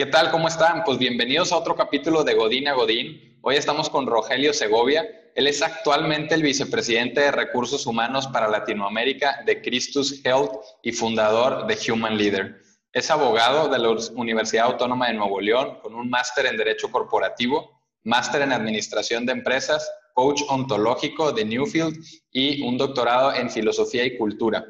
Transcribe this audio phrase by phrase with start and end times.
[0.00, 0.30] ¿Qué tal?
[0.30, 0.82] ¿Cómo están?
[0.82, 3.38] Pues bienvenidos a otro capítulo de Godín a Godín.
[3.42, 5.06] Hoy estamos con Rogelio Segovia.
[5.34, 10.52] Él es actualmente el vicepresidente de Recursos Humanos para Latinoamérica de Christus Health
[10.82, 12.62] y fundador de Human Leader.
[12.94, 17.82] Es abogado de la Universidad Autónoma de Nuevo León con un máster en Derecho Corporativo,
[18.02, 24.16] máster en Administración de Empresas, coach ontológico de Newfield y un doctorado en Filosofía y
[24.16, 24.64] Cultura.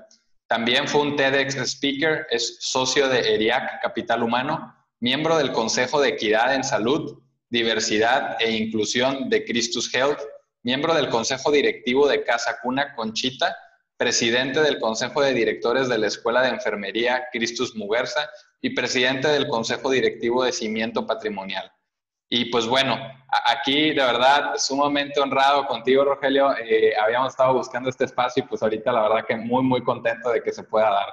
[0.49, 6.11] También fue un TEDx Speaker, es socio de ERIAC Capital Humano miembro del Consejo de
[6.11, 7.19] Equidad en Salud,
[7.49, 10.21] Diversidad e Inclusión de Christus Health,
[10.63, 13.57] miembro del Consejo Directivo de Casa Cuna Conchita,
[13.97, 18.29] presidente del Consejo de Directores de la Escuela de Enfermería Christus Muguerza
[18.61, 21.73] y presidente del Consejo Directivo de Cimiento Patrimonial.
[22.29, 22.97] Y pues bueno,
[23.47, 26.55] aquí de verdad sumamente honrado contigo, Rogelio.
[26.59, 30.31] Eh, habíamos estado buscando este espacio y pues ahorita la verdad que muy, muy contento
[30.31, 31.09] de que se pueda dar.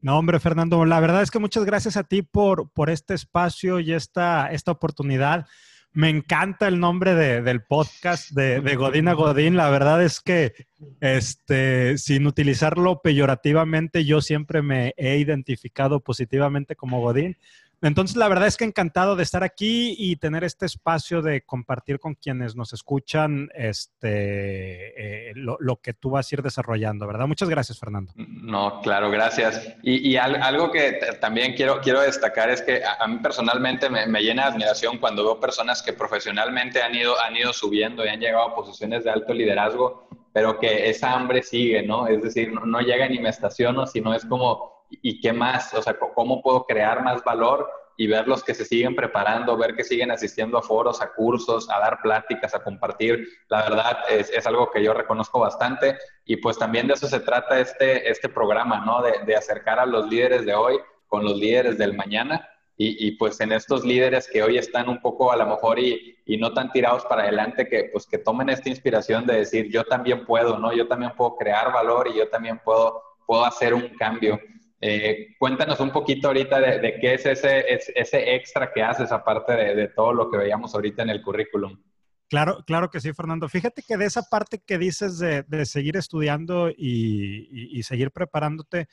[0.00, 3.80] No, hombre, Fernando, la verdad es que muchas gracias a ti por, por este espacio
[3.80, 5.46] y esta, esta oportunidad.
[5.92, 9.56] Me encanta el nombre del podcast de, de, Godín a Godín.
[9.56, 10.52] La verdad es que,
[11.00, 17.36] este, sin utilizarlo peyorativamente, yo siempre me he identificado positivamente como Godín.
[17.80, 22.00] Entonces, la verdad es que encantado de estar aquí y tener este espacio de compartir
[22.00, 27.28] con quienes nos escuchan este, eh, lo, que tú vas a ir desarrollando, ¿verdad?
[27.28, 28.12] Muchas gracias, Fernando.
[28.16, 29.76] No, claro, gracias.
[29.84, 34.52] Y, algo que también quiero, quiero destacar es que a, mí personalmente me, llena de
[34.54, 38.54] admiración cuando veo personas que profesionalmente han ido, han ido subiendo y han llegado a
[38.56, 42.08] posiciones de alto liderazgo, pero que esa hambre sigue, ¿no?
[42.08, 45.82] Es decir, no, no llega ni me estaciono, sino es como y qué más, o
[45.82, 49.82] sea, cómo puedo crear más valor y ver los que se siguen preparando, ver que
[49.82, 53.26] siguen asistiendo a foros, a cursos, a dar pláticas, a compartir.
[53.48, 57.20] La verdad es, es algo que yo reconozco bastante y pues también de eso se
[57.20, 59.02] trata este, este programa, ¿no?
[59.02, 60.78] De, de acercar a los líderes de hoy
[61.08, 62.48] con los líderes del mañana
[62.80, 66.16] y, y, pues en estos líderes que hoy están un poco a lo mejor y,
[66.24, 69.82] y, no tan tirados para adelante, que pues que tomen esta inspiración de decir yo
[69.82, 70.72] también puedo, ¿no?
[70.72, 74.38] Yo también puedo crear valor y yo también puedo, puedo hacer un cambio.
[74.80, 79.88] Eh, cuéntanos un poquito ahorita de, qué es ese, ese, extra que haces, aparte de,
[79.88, 81.82] todo lo que veíamos ahorita en el currículum.
[82.28, 83.48] Claro, claro que sí, Fernando.
[83.48, 88.88] Fíjate que de esa parte que dices de, seguir estudiando y, seguir preparándote,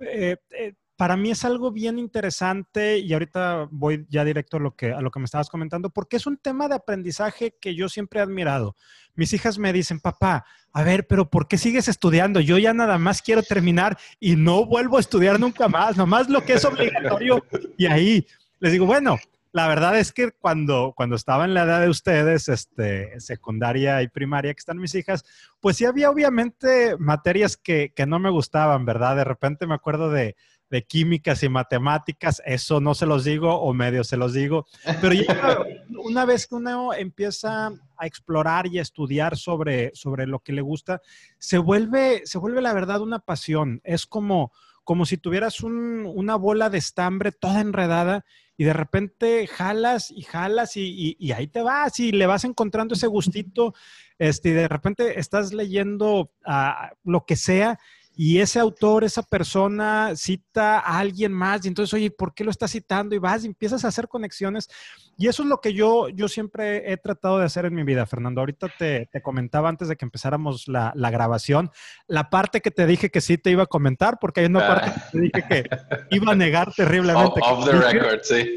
[0.00, 4.76] eh, eh, para mí es algo bien interesante y ahorita voy ya directo a lo,
[4.76, 7.88] que, a lo que me estabas comentando, porque es un tema de aprendizaje que yo
[7.88, 8.76] siempre he admirado.
[9.14, 10.44] Mis hijas me dicen, papá,
[10.74, 12.40] a ver, pero ¿por qué sigues estudiando?
[12.40, 16.44] Yo ya nada más quiero terminar y no vuelvo a estudiar nunca más, nomás lo
[16.44, 17.46] que es obligatorio.
[17.78, 18.26] Y ahí
[18.58, 19.16] les digo, bueno,
[19.52, 24.08] la verdad es que cuando, cuando estaba en la edad de ustedes, este, secundaria y
[24.08, 25.24] primaria, que están mis hijas,
[25.60, 29.16] pues sí había obviamente materias que, que no me gustaban, ¿verdad?
[29.16, 30.36] De repente me acuerdo de,
[30.70, 34.66] de químicas y matemáticas, eso no se los digo o medio se los digo,
[35.00, 35.14] pero
[36.04, 40.62] una vez que uno empieza a explorar y a estudiar sobre, sobre lo que le
[40.62, 41.02] gusta,
[41.38, 43.80] se vuelve, se vuelve la verdad una pasión.
[43.82, 44.52] Es como,
[44.84, 48.24] como si tuvieras una bola de estambre toda enredada
[48.56, 52.94] y de repente jalas y jalas y, y, ahí te vas y le vas encontrando
[52.94, 53.74] ese gustito,
[54.18, 57.78] este, y de repente estás leyendo uh, lo que sea
[58.22, 62.50] y ese autor, esa persona cita a alguien más y entonces, oye, ¿por qué lo
[62.50, 63.14] está citando?
[63.14, 64.68] Y vas y empiezas a hacer conexiones.
[65.16, 68.04] Y eso es lo que yo, yo siempre he tratado de hacer en mi vida,
[68.04, 68.42] Fernando.
[68.42, 71.70] Ahorita te, te comentaba antes de que empezáramos la, la, grabación,
[72.08, 74.92] la parte que te dije que sí te iba a comentar, porque hay una parte
[74.92, 75.64] que te dije que
[76.10, 77.40] iba a negar terriblemente.
[77.42, 78.54] Off, the record, sí.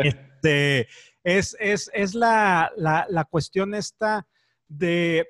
[0.00, 0.88] Este,
[1.24, 4.26] es, es, es la, la, la cuestión esta
[4.68, 5.26] de,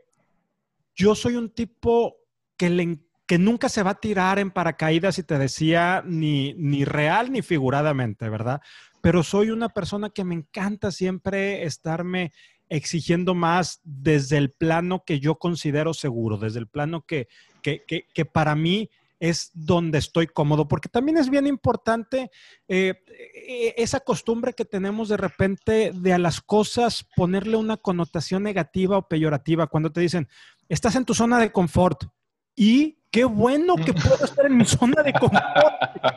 [0.96, 2.16] yo soy un tipo
[2.56, 6.52] que le encanta que nunca se va a tirar en paracaídas y te decía ni,
[6.54, 8.60] ni real ni figuradamente, ¿verdad?
[9.02, 12.32] Pero soy una persona que me encanta siempre estarme
[12.68, 17.28] exigiendo más desde el plano que yo considero seguro, desde el plano que,
[17.62, 18.90] que, que, para mí
[19.20, 22.32] es donde estoy cómodo, porque también es bien importante
[22.66, 28.42] eh, e, esa costumbre que tenemos de repente de a las cosas ponerle una connotación
[28.42, 30.26] negativa o peyorativa cuando te dicen,
[30.68, 32.06] estás en tu zona de confort
[32.54, 35.44] y qué bueno que puedo estar en mi zona de confort.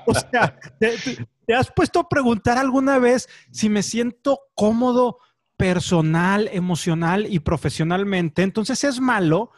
[0.06, 5.20] O sea, ¿te, has puesto a preguntar alguna vez si me siento cómodo
[5.58, 8.44] personal, emocional y profesionalmente?
[8.44, 9.52] Entonces es malo.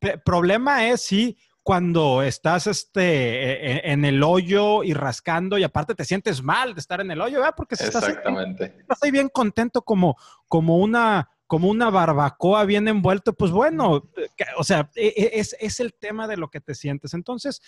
[0.00, 5.64] El problema es si cuando estás este, e, e, en el hoyo y rascando y
[5.64, 7.54] aparte te sientes mal de estar en el hoyo, ¿verdad?
[7.56, 8.74] Porque estás, Exactamente.
[8.80, 10.16] estás ahí bien contento como,
[10.48, 14.08] como una como una barbacoa bien envuelto, pues bueno,
[14.56, 17.12] o sea, e, e, es, es, el tema de lo que te sientes.
[17.12, 17.60] Entonces,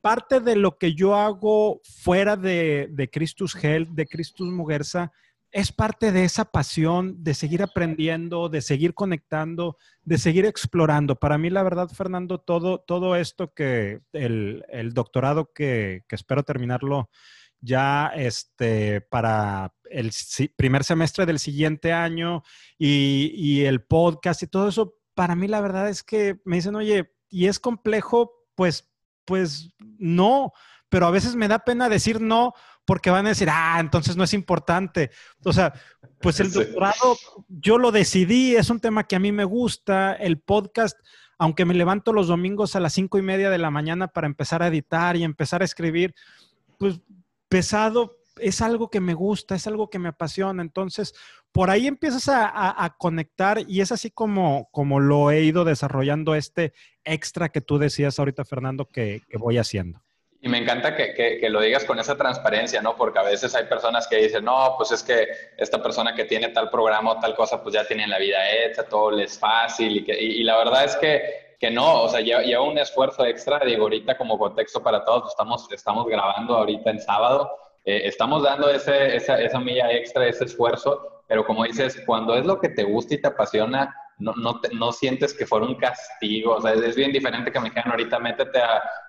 [0.00, 5.12] parte de lo que yo hago fuera de, de Christus Health, de Christus Muguerza,
[5.52, 11.14] es parte de esa pasión de seguir aprendiendo, de seguir conectando, de seguir explorando.
[11.14, 17.10] Para mí, la verdad, Fernando, todo, todo esto que el, doctorado que, espero terminarlo
[17.60, 20.12] ya este, para el
[20.56, 22.42] primer semestre del siguiente año
[22.78, 26.76] y, y el podcast y todo eso, para mí la verdad es que me dicen,
[26.76, 28.32] oye, ¿y es complejo?
[28.54, 28.90] Pues,
[29.24, 30.52] pues no,
[30.88, 32.54] pero a veces me da pena decir no
[32.84, 35.12] porque van a decir, ah, entonces no es importante.
[35.44, 35.72] O sea,
[36.20, 37.16] pues el doctorado
[37.48, 40.98] yo lo decidí, es un tema que a mí me gusta, el podcast,
[41.38, 44.62] aunque me levanto los domingos a las cinco y media de la mañana para empezar
[44.62, 46.14] a editar y empezar a escribir,
[46.78, 47.00] pues
[47.50, 50.62] pesado, es algo que me gusta, es algo que me apasiona.
[50.62, 51.12] Entonces,
[51.52, 56.72] por ahí empiezas a, conectar y es así como, como lo he ido desarrollando este
[57.04, 60.00] extra que tú decías ahorita, Fernando, que, voy haciendo.
[60.40, 62.96] Y me encanta que, que, lo digas con esa transparencia, ¿no?
[62.96, 65.26] Porque a veces hay personas que dicen, no, pues es que
[65.58, 68.84] esta persona que tiene tal programa o tal cosa, pues ya tiene la vida hecha,
[68.84, 69.98] todo le es fácil.
[69.98, 73.60] Y, que, y, la verdad es que, que no, o sea, lleva, un esfuerzo extra.
[73.60, 77.48] Digo, ahorita como contexto para todos, estamos, estamos grabando ahorita en sábado
[77.84, 82.44] eh, estamos dando ese, esa, esa, milla extra, ese esfuerzo, pero como dices, cuando es
[82.44, 86.56] lo que te gusta y te apasiona, no, no, no sientes que fuera un castigo.
[86.56, 88.60] O sea, es bien diferente que me dijeran ahorita, métete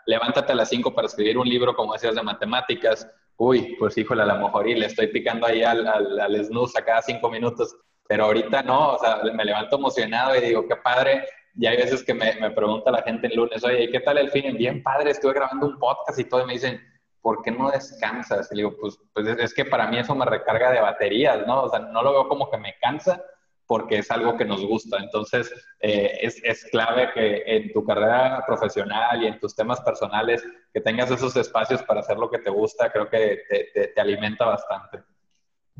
[0.05, 3.09] levántate a las 5 para escribir un libro, como decías, de matemáticas.
[3.35, 6.81] Uy, pues híjole, a lo mejor y le estoy picando ahí al, al, al a
[6.85, 7.75] cada 5 minutos.
[8.07, 11.25] Pero ahorita no, o sea, me levanto emocionado y digo, qué padre.
[11.55, 14.31] Y hay veces que me, me pregunta la gente el lunes, oye, ¿qué tal el
[14.31, 14.55] fin?
[14.57, 16.81] Bien padre, estuve grabando un podcast y todo, y me dicen,
[17.21, 18.51] ¿por qué no descansas?
[18.51, 21.63] Y digo, pues, pues es que para mí eso me recarga de baterías, ¿no?
[21.63, 23.23] O sea, no lo veo como que me cansa
[23.71, 24.97] porque es algo que nos gusta.
[24.97, 25.49] Entonces,
[25.79, 30.43] eh, es, es, clave que en tu carrera profesional y en tus temas personales,
[30.73, 34.45] que tengas esos espacios para hacer lo que te gusta, creo que te, te, alimenta
[34.45, 35.03] bastante.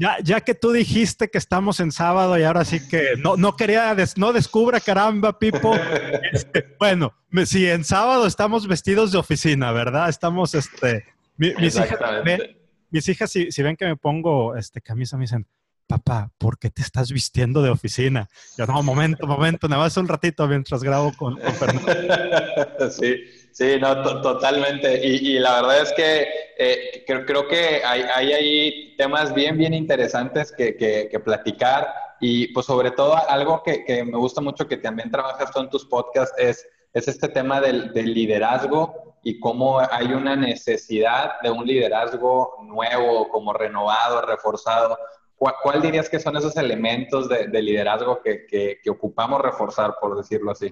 [0.01, 3.55] Ya, ya que tú dijiste que estamos en sábado y ahora sí que no, no
[3.55, 5.75] quería, no descubra caramba, Pipo.
[6.33, 7.13] Este, bueno,
[7.45, 10.09] si en sábado estamos vestidos de oficina, ¿verdad?
[10.09, 11.05] Estamos, este,
[11.37, 11.75] mis,
[13.09, 15.45] hijas, si, ven que me pongo este, camisa, me dicen,
[15.85, 18.27] papá, ¿por qué te estás vistiendo de oficina?
[18.57, 21.91] Yo, no, momento, momento, nada más un ratito mientras grabo con, Fernando.
[22.91, 23.17] sí,
[23.51, 25.05] sí, no, totalmente.
[25.05, 26.27] Y, la verdad es que
[26.57, 31.93] eh, creo, creo, que hay, hay, ahí temas bien, bien interesantes que, que, platicar.
[32.19, 35.69] Y pues sobre todo algo que, que, me gusta mucho que también trabajas tú en
[35.69, 41.51] tus podcasts es, es este tema del, del liderazgo y cómo hay una necesidad de
[41.51, 44.97] un liderazgo nuevo, como renovado, reforzado.
[45.37, 50.71] ¿Cuál, dirías que son esos elementos de, liderazgo que, que, ocupamos reforzar, por decirlo así?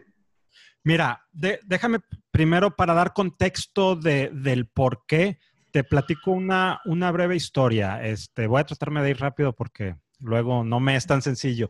[0.83, 1.99] Mira, déjame
[2.31, 5.39] primero para dar contexto de, del por qué,
[5.71, 8.03] te platico una, una breve historia.
[8.03, 11.69] Este, voy a tratarme de ir rápido porque luego no me es tan sencillo.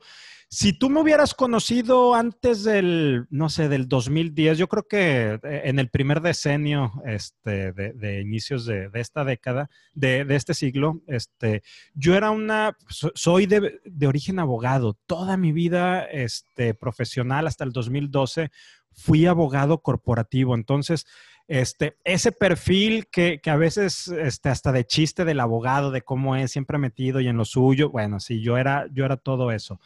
[0.52, 5.62] Si tú me hubieras conocido antes del, no sé, del 2010, yo creo que eh,
[5.66, 11.62] en el primer decenio este, de, inicios de, esta década, de, este siglo, este,
[11.94, 14.98] yo era una, soy de, origen abogado.
[15.06, 18.50] Toda mi vida este, profesional hasta el 2012
[18.94, 20.56] fui abogado corporativo.
[20.56, 21.06] Entonces,
[21.48, 26.36] este, ese perfil que, que, a veces este, hasta de chiste del abogado, de cómo
[26.36, 29.80] es siempre metido y en lo suyo, bueno, sí, yo era, yo era todo eso.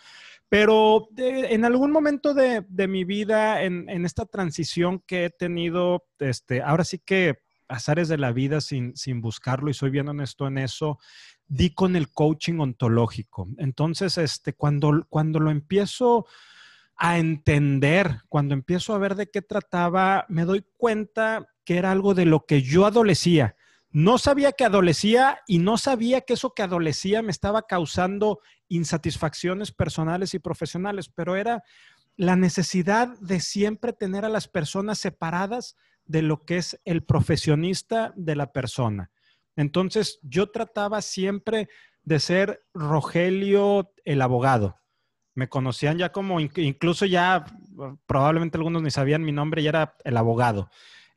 [0.53, 6.83] Pero en algún momento de, mi vida, en, esta transición que he tenido, este, ahora
[6.83, 10.99] sí que azares de la vida sin, buscarlo y soy bien honesto en eso,
[11.47, 13.47] di con el coaching ontológico.
[13.57, 16.27] Entonces, este, cuando, cuando lo empiezo
[16.95, 22.13] a entender, cuando empiezo a ver de qué trataba, me doy cuenta que era algo
[22.13, 23.55] de lo que yo adolecía.
[23.89, 29.71] No sabía que adolecía y no sabía que eso que adolecía me estaba causando insatisfacciones
[29.71, 31.63] personales y profesionales, pero era
[32.15, 38.13] la necesidad de siempre tener a las personas separadas de lo que es el profesionista
[38.15, 39.11] de la persona.
[39.55, 41.69] Entonces, yo trataba siempre
[42.03, 44.79] de ser Rogelio el abogado.
[45.35, 47.45] Me conocían ya como, incluso ya
[48.05, 50.69] probablemente algunos ni sabían mi nombre, ya era el abogado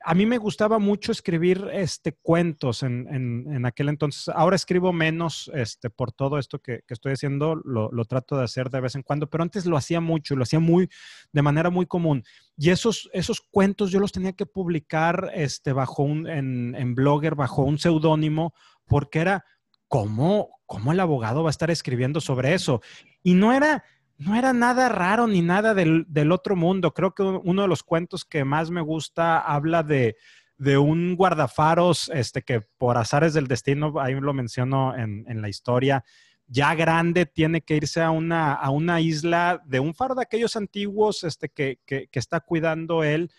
[0.08, 4.28] a mí me gustaba mucho escribir este, cuentos en, aquel entonces.
[4.28, 8.80] Ahora escribo menos este, por todo esto que, estoy haciendo, lo, trato de hacer de
[8.80, 10.88] vez en cuando, pero antes lo hacía mucho, lo hacía muy,
[11.32, 12.22] de manera muy común.
[12.56, 17.34] Y esos, esos cuentos yo los tenía que publicar este, bajo un, en, en Blogger,
[17.34, 18.54] bajo un seudónimo,
[18.86, 19.44] porque era,
[19.88, 22.80] ¿cómo, ¿cómo el abogado va a estar escribiendo sobre eso?
[23.24, 23.82] Y no era
[24.18, 26.94] no era nada raro ni nada del, otro mundo.
[26.94, 30.16] Creo que uno de los cuentos que más me gusta habla de,
[30.58, 36.04] de un guardafaros, este, que por azares del destino, ahí lo menciono en, la historia,
[36.48, 40.56] ya grande, tiene que irse a una, a una isla de un faro de aquellos
[40.56, 41.78] antiguos este, que,
[42.12, 43.30] está cuidando él,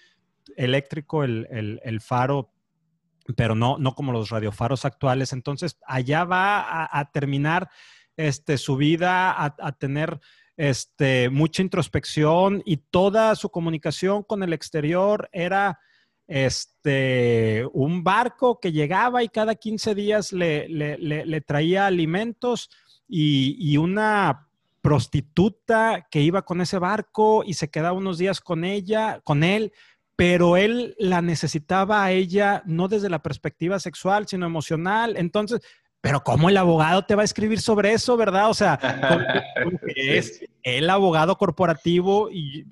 [0.56, 2.52] eléctrico, el, faro,
[3.36, 5.34] pero no, no como los radiofaros actuales.
[5.34, 7.70] Entonces, allá va a, terminar
[8.16, 10.20] este, su vida, a tener
[10.58, 15.80] este, mucha introspección y toda su comunicación con el exterior era
[16.28, 22.70] este, un barco que llegaba y cada 15 días le, traía alimentos
[23.08, 24.48] y, una
[24.82, 29.74] prostituta que iba con ese barco y se quedaba unos días con ella, con él,
[30.16, 35.16] pero él la necesitaba a ella no desde la perspectiva sexual, sino emocional.
[35.18, 35.62] Entonces,
[36.08, 38.50] pero ¿cómo el abogado te va a escribir sobre eso, verdad?
[38.50, 38.80] O sea,
[39.94, 42.66] es el abogado corporativo y,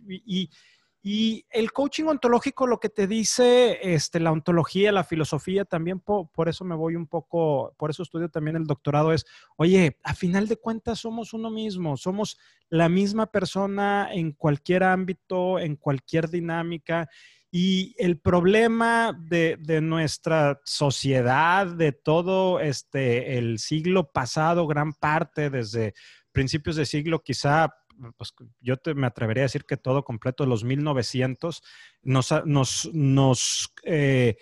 [1.03, 6.47] y, el coaching ontológico lo que te dice, este, la ontología, la filosofía, también por,
[6.47, 9.25] eso me voy un poco, por eso estudio también el doctorado, es,
[9.57, 12.39] oye, a final de cuentas somos uno mismo, somos
[12.69, 17.09] la misma persona en cualquier ámbito, en cualquier dinámica.
[17.57, 25.93] Y el problema de, nuestra sociedad, de todo este, el siglo pasado, gran parte desde
[26.33, 27.74] principios de siglo, quizá
[28.17, 31.63] pues, yo te, me atrevería a decir que todo completo, los 1900,
[32.01, 34.35] nos, nos, nos eh,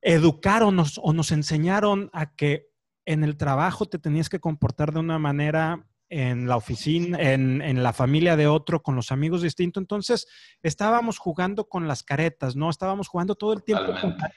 [0.00, 2.68] educaron o nos enseñaron a que
[3.04, 7.94] en el trabajo te tenías que comportar de una manera en la oficina, en, la
[7.94, 9.80] familia de otro, con los amigos distintos.
[9.80, 10.26] Entonces,
[10.62, 12.68] estábamos jugando con las caretas, ¿no?
[12.68, 13.94] Estábamos jugando todo el tiempo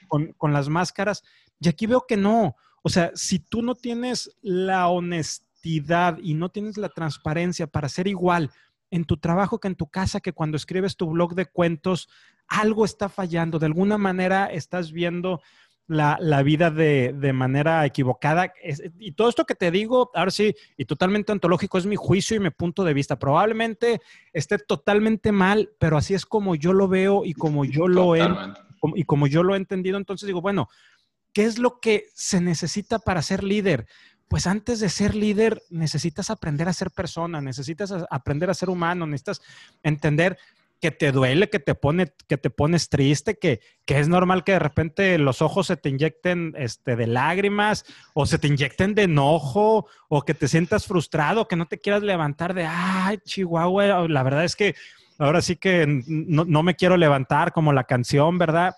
[0.08, 1.22] con, con, las máscaras.
[1.60, 2.56] Y aquí veo que no.
[2.82, 8.08] O sea, si tú no tienes la honestidad y no tienes la transparencia para ser
[8.08, 8.50] igual
[8.90, 12.08] en tu trabajo que en tu casa, que cuando escribes tu blog de cuentos,
[12.48, 13.58] algo está fallando.
[13.58, 15.42] De alguna manera estás viendo
[15.88, 18.52] la, vida de, manera equivocada.
[18.98, 22.40] y todo esto que te digo, ahora sí, y totalmente ontológico, es mi juicio y
[22.40, 23.18] mi punto de vista.
[23.18, 24.00] Probablemente
[24.32, 28.28] esté totalmente mal, pero así es como yo lo veo y como yo lo he,
[28.94, 29.96] y como yo lo he entendido.
[29.96, 30.68] Entonces digo, bueno,
[31.32, 33.86] ¿qué es lo que se necesita para ser líder?
[34.28, 39.06] Pues antes de ser líder necesitas aprender a ser persona, necesitas aprender a ser humano,
[39.06, 39.40] necesitas
[39.84, 40.36] entender
[40.86, 44.52] que te duele, que te pone, que te pones triste, que, que, es normal que
[44.52, 49.02] de repente los ojos se te inyecten este, de lágrimas o se te inyecten de
[49.02, 54.22] enojo o que te sientas frustrado, que no te quieras levantar de, ay, Chihuahua, la
[54.22, 54.76] verdad es que
[55.18, 58.76] ahora sí que no, no me quiero levantar como la canción, ¿verdad?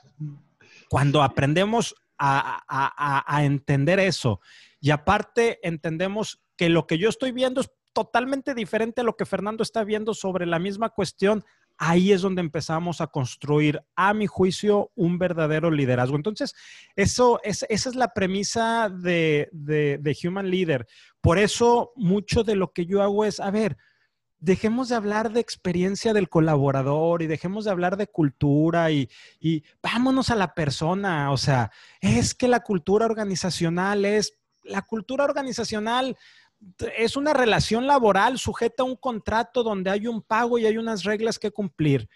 [0.88, 4.40] Cuando aprendemos a, a, a entender eso
[4.80, 9.26] y aparte entendemos que lo que yo estoy viendo es totalmente diferente a lo que
[9.26, 11.44] Fernando está viendo sobre la misma cuestión,
[11.78, 16.16] ahí es donde empezamos a construir, a mi juicio, un verdadero liderazgo.
[16.16, 16.54] Entonces,
[16.96, 19.48] eso es, esa es la premisa de,
[20.24, 20.86] Human Leader.
[21.20, 23.76] Por eso, mucho de lo que yo hago es, a ver,
[24.40, 29.08] dejemos de hablar de experiencia del colaborador y dejemos de hablar de cultura y,
[29.40, 31.30] y, vámonos a la persona.
[31.30, 31.70] O sea,
[32.00, 36.16] es que la cultura organizacional es, la cultura organizacional
[36.96, 41.04] es una relación laboral sujeta a un contrato donde hay un pago y hay unas
[41.04, 42.08] reglas que cumplir.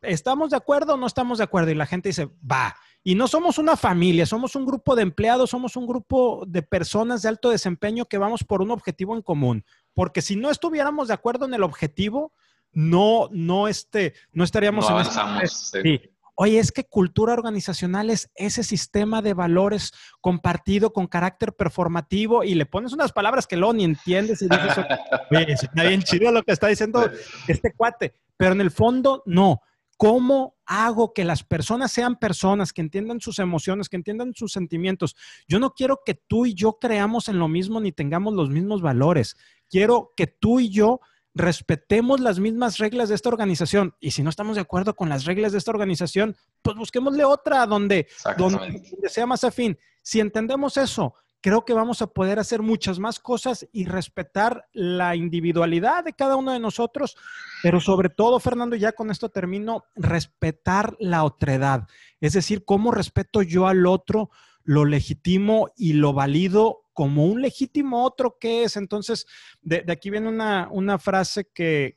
[0.00, 1.70] ¿Estamos de acuerdo o no estamos de acuerdo?
[1.70, 2.76] Y la gente dice, va.
[3.02, 7.22] Y no somos una familia, somos un grupo de empleados, somos un grupo de personas
[7.22, 9.64] de alto desempeño que vamos por un objetivo en común.
[9.94, 12.32] Porque si no estuviéramos de acuerdo en el objetivo,
[12.72, 16.00] no, no, este, no estaríamos no avanzamos, sí.
[16.40, 19.90] Oye, es que cultura organizacional es ese sistema de valores
[20.20, 24.86] compartido con carácter performativo y le pones unas palabras que luego ni entiendes y dices,
[25.32, 27.10] oye, está bien chido lo que está diciendo
[27.48, 29.62] este cuate, pero en el fondo no.
[29.96, 35.16] ¿Cómo hago que las personas sean personas, que entiendan sus emociones, que entiendan sus sentimientos?
[35.48, 38.80] Yo no quiero que tú y yo creamos en lo mismo ni tengamos los mismos
[38.80, 39.36] valores.
[39.68, 41.00] Quiero que tú y yo
[41.38, 43.94] respetemos las mismas reglas de esta organización.
[44.00, 47.64] Y si no estamos de acuerdo con las reglas de esta organización, pues busquémosle otra
[47.66, 49.78] donde, donde, sea más afín.
[50.02, 55.14] Si entendemos eso, creo que vamos a poder hacer muchas más cosas y respetar la
[55.14, 57.16] individualidad de cada uno de nosotros,
[57.62, 61.86] pero sobre todo, Fernando, ya con esto termino, respetar la otredad.
[62.20, 64.30] Es decir, cómo respeto yo al otro,
[64.64, 68.76] lo legitimo y lo valido como un legítimo otro que es.
[68.76, 69.24] Entonces,
[69.62, 71.96] de, aquí viene una, frase que,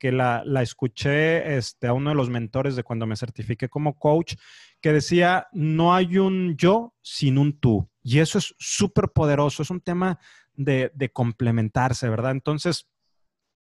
[0.00, 4.36] la, escuché este, a uno de los mentores de cuando me certifiqué como coach,
[4.80, 7.90] que decía, no hay un yo sin un tú.
[8.02, 10.18] Y eso es súper poderoso, es un tema
[10.54, 12.30] de, de complementarse, ¿verdad?
[12.30, 12.88] Entonces,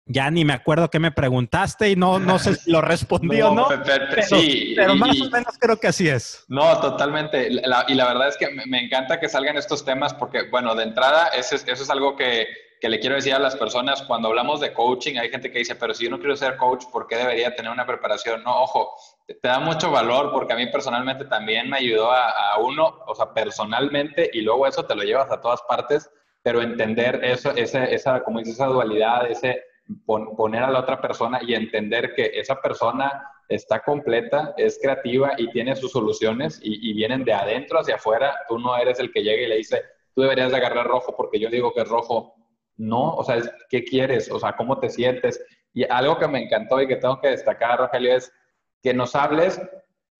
[0.07, 3.53] ya ni me acuerdo qué me preguntaste y no, no sé si lo respondí o
[3.53, 3.67] no.
[3.67, 6.45] Pero, sí, pero más o menos creo que así es.
[6.47, 7.49] No, totalmente.
[7.49, 7.59] y
[7.95, 11.55] la verdad es que me, encanta que salgan estos temas porque, bueno, de entrada, eso
[11.55, 12.47] es, eso es algo que,
[12.79, 14.01] que, le quiero decir a las personas.
[14.03, 16.85] Cuando hablamos de coaching, hay gente que dice, pero si yo no quiero ser coach,
[16.91, 18.43] ¿por qué debería tener una preparación?
[18.43, 18.95] No, ojo,
[19.27, 23.13] te, da mucho valor porque a mí personalmente también me ayudó a, a uno, o
[23.13, 26.09] sea, personalmente, y luego eso te lo llevas a todas partes,
[26.43, 29.63] pero entender eso, esa, esa como dices, esa dualidad, ese
[30.05, 35.49] poner a la otra persona y entender que esa persona está completa, es creativa y
[35.51, 38.35] tiene sus soluciones y, vienen de adentro hacia afuera.
[38.49, 39.81] Tú no eres el que llega y le dice,
[40.13, 42.33] tú deberías de agarrar rojo porque yo digo que es rojo.
[42.75, 44.29] No, o sea, ¿qué quieres?
[44.31, 45.43] O sea, ¿cómo te sientes?
[45.73, 48.31] Y algo que me encantó y que tengo que destacar, Rogelio, es
[48.83, 49.61] que nos hables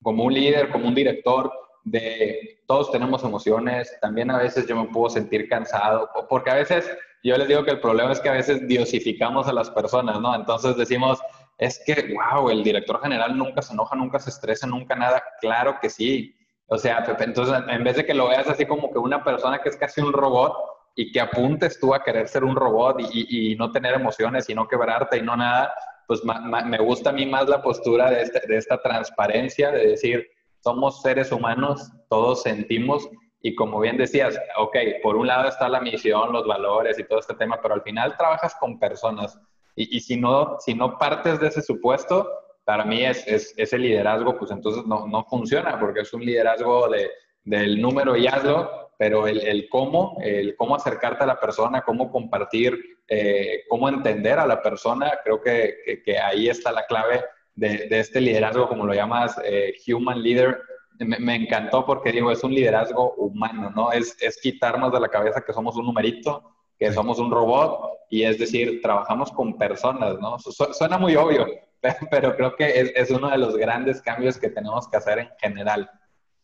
[0.01, 1.51] como un líder, como un director,
[1.83, 6.89] de todos tenemos emociones, también a veces yo me puedo sentir cansado, porque a veces
[7.23, 10.35] yo les digo que el problema es que a veces diosificamos a las personas, ¿no?
[10.35, 11.19] Entonces decimos,
[11.57, 15.23] es que, wow, el director general nunca se enoja, nunca se estresa, nunca nada.
[15.41, 16.35] Claro que sí.
[16.67, 19.69] O sea, entonces en vez de que lo veas así como que una persona que
[19.69, 20.53] es casi un robot
[20.95, 24.67] y que apuntes tú a querer ser un robot y, no tener emociones y no
[24.67, 25.73] quebrarte y no nada,
[26.07, 30.27] pues me gusta a mí más la postura este, de esta transparencia, de decir,
[30.59, 33.07] somos seres humanos, todos sentimos
[33.41, 37.19] y como bien decías, ok, por un lado está la misión, los valores y todo
[37.19, 39.39] este tema, pero al final trabajas con personas
[39.75, 42.27] y, y si, no, si no partes de ese supuesto,
[42.67, 46.89] para mí es, es ese liderazgo, pues entonces no, no, funciona porque es un liderazgo
[46.89, 47.09] de,
[47.45, 52.11] del número y hazlo, pero el, el, cómo, el cómo acercarte a la persona, cómo
[52.11, 52.77] compartir,
[53.07, 57.23] eh, cómo entender a la persona, creo que, que, ahí está la clave
[57.55, 60.59] de, de, este liderazgo, como lo llamas, eh, human leader,
[60.99, 63.91] me, encantó porque digo, es un liderazgo humano, ¿no?
[63.91, 68.23] Es, es quitarnos de la cabeza que somos un numerito, que somos un robot, y
[68.23, 70.37] es decir, trabajamos con personas, ¿no?
[70.39, 71.45] suena muy obvio,
[72.11, 75.29] pero, creo que es, es, uno de los grandes cambios que tenemos que hacer en
[75.39, 75.89] general.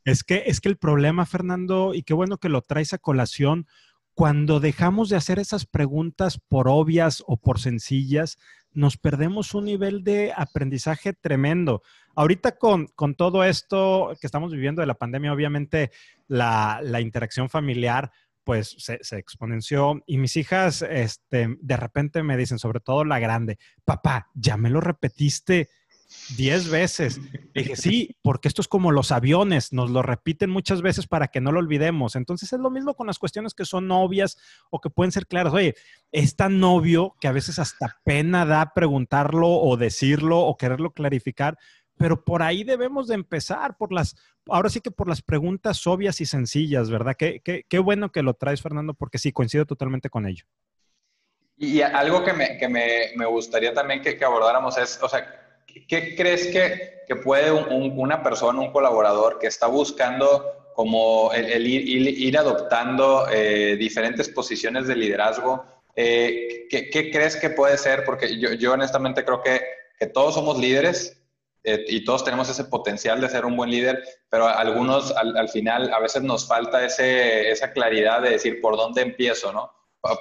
[0.05, 3.67] Es que, es que el problema, Fernando, y qué bueno que lo traes a colación,
[4.13, 8.37] cuando dejamos de hacer esas preguntas por obvias o por sencillas,
[8.71, 11.81] nos perdemos un nivel de aprendizaje tremendo.
[12.15, 15.91] Ahorita con, todo esto que estamos viviendo de la pandemia, obviamente
[16.27, 18.11] la, interacción familiar
[18.43, 23.57] pues se, exponenció y mis hijas este, de repente me dicen, sobre todo la grande,
[23.85, 25.69] papá, ya me lo repetiste
[26.37, 27.19] Diez veces.
[27.53, 31.41] dije, sí, porque esto es como los aviones, nos lo repiten muchas veces para que
[31.41, 32.15] no lo olvidemos.
[32.15, 34.37] Entonces es lo mismo con las cuestiones que son novias
[34.69, 35.53] o que pueden ser claras.
[35.53, 35.75] Oye,
[36.11, 41.57] es tan novio que a veces hasta pena da preguntarlo o decirlo o quererlo clarificar,
[41.97, 44.15] pero por ahí debemos de empezar, por las,
[44.47, 47.15] ahora sí que por las preguntas obvias y sencillas, ¿verdad?
[47.17, 50.45] Qué, qué, bueno que lo traes, Fernando, porque sí, coincido totalmente con ello.
[51.57, 56.15] Y algo que me, que me, me gustaría también que, abordáramos es, o sea, ¿qué
[56.15, 63.27] crees que, que puede una persona, un colaborador que está buscando como el, ir, adoptando
[63.31, 65.63] eh, diferentes posiciones de liderazgo?
[65.95, 68.03] Eh, ¿qué, crees que puede ser?
[68.03, 69.61] Porque yo, yo honestamente creo que,
[69.99, 71.22] que, todos somos líderes
[71.63, 75.49] eh, y todos tenemos ese potencial de ser un buen líder, pero algunos al, al
[75.49, 79.71] final a veces nos falta ese, esa claridad de decir por dónde empiezo, ¿no?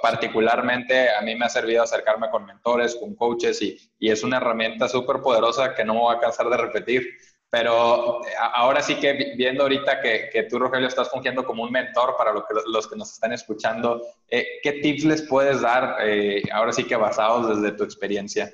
[0.01, 4.37] particularmente a mí me ha servido acercarme con mentores, con coaches y, y es una
[4.37, 7.05] herramienta súper poderosa que no me voy a cansar de repetir.
[7.49, 8.21] Pero
[8.55, 12.33] ahora sí que viendo ahorita que, que tú, Rogelio, estás fungiendo como un mentor para
[12.33, 16.73] lo que, los que nos están escuchando, eh, ¿qué tips les puedes dar eh, ahora
[16.73, 18.49] sí que basados desde tu experiencia?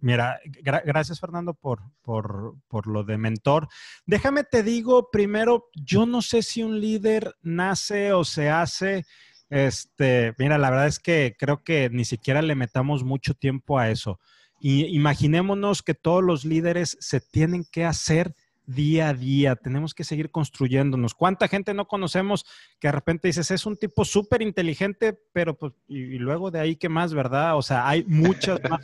[0.00, 3.68] Mira, gracias Fernando por, por, por, lo de mentor.
[4.06, 9.04] Déjame te digo primero, yo no sé si un líder nace o se hace
[9.50, 13.90] este, mira, la verdad es que creo que ni siquiera le metamos mucho tiempo a
[13.90, 14.18] eso.
[14.60, 18.34] Y imaginémonos que todos los líderes se tienen que hacer
[18.68, 21.14] día a día, tenemos que seguir construyéndonos.
[21.14, 22.44] ¿Cuánta gente no conocemos
[22.78, 26.76] que de repente dices, es un tipo súper inteligente, pero pues, y, luego de ahí,
[26.76, 27.56] ¿qué más, verdad?
[27.56, 28.80] O sea, hay muchas más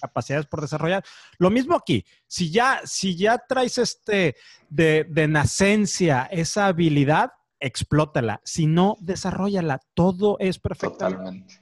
[0.00, 1.04] capacidades por desarrollar.
[1.38, 4.36] Lo mismo aquí, si ya, si ya traes este
[4.68, 8.40] de, de nacencia esa habilidad, explótala.
[8.44, 9.80] Si no, desarrollala.
[9.94, 11.60] Todo es perfectamente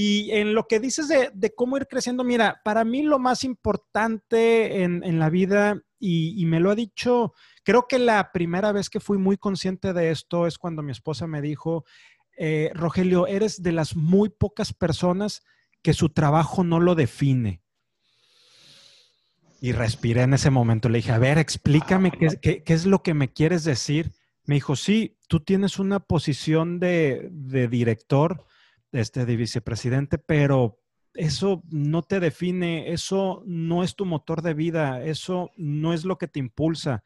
[0.00, 4.84] Y en lo que dices de, cómo ir creciendo, mira, para mí lo más importante
[4.84, 7.34] en, la vida, y, me lo ha dicho,
[7.64, 11.26] creo que la primera vez que fui muy consciente de esto es cuando mi esposa
[11.26, 11.84] me dijo,
[12.36, 15.42] eh, Rogelio, eres de las muy pocas personas
[15.82, 17.60] que su trabajo no lo define.
[19.60, 20.88] Y respiré en ese momento.
[20.88, 24.12] Le dije, a ver, explícame qué es lo que me quieres decir.
[24.44, 27.30] Me dijo, sí, tú tienes una posición de,
[27.68, 28.46] director,
[28.92, 30.78] este, de vicepresidente, pero
[31.14, 36.18] eso no te define, eso no es tu motor de vida, eso no es lo
[36.18, 37.02] que te impulsa.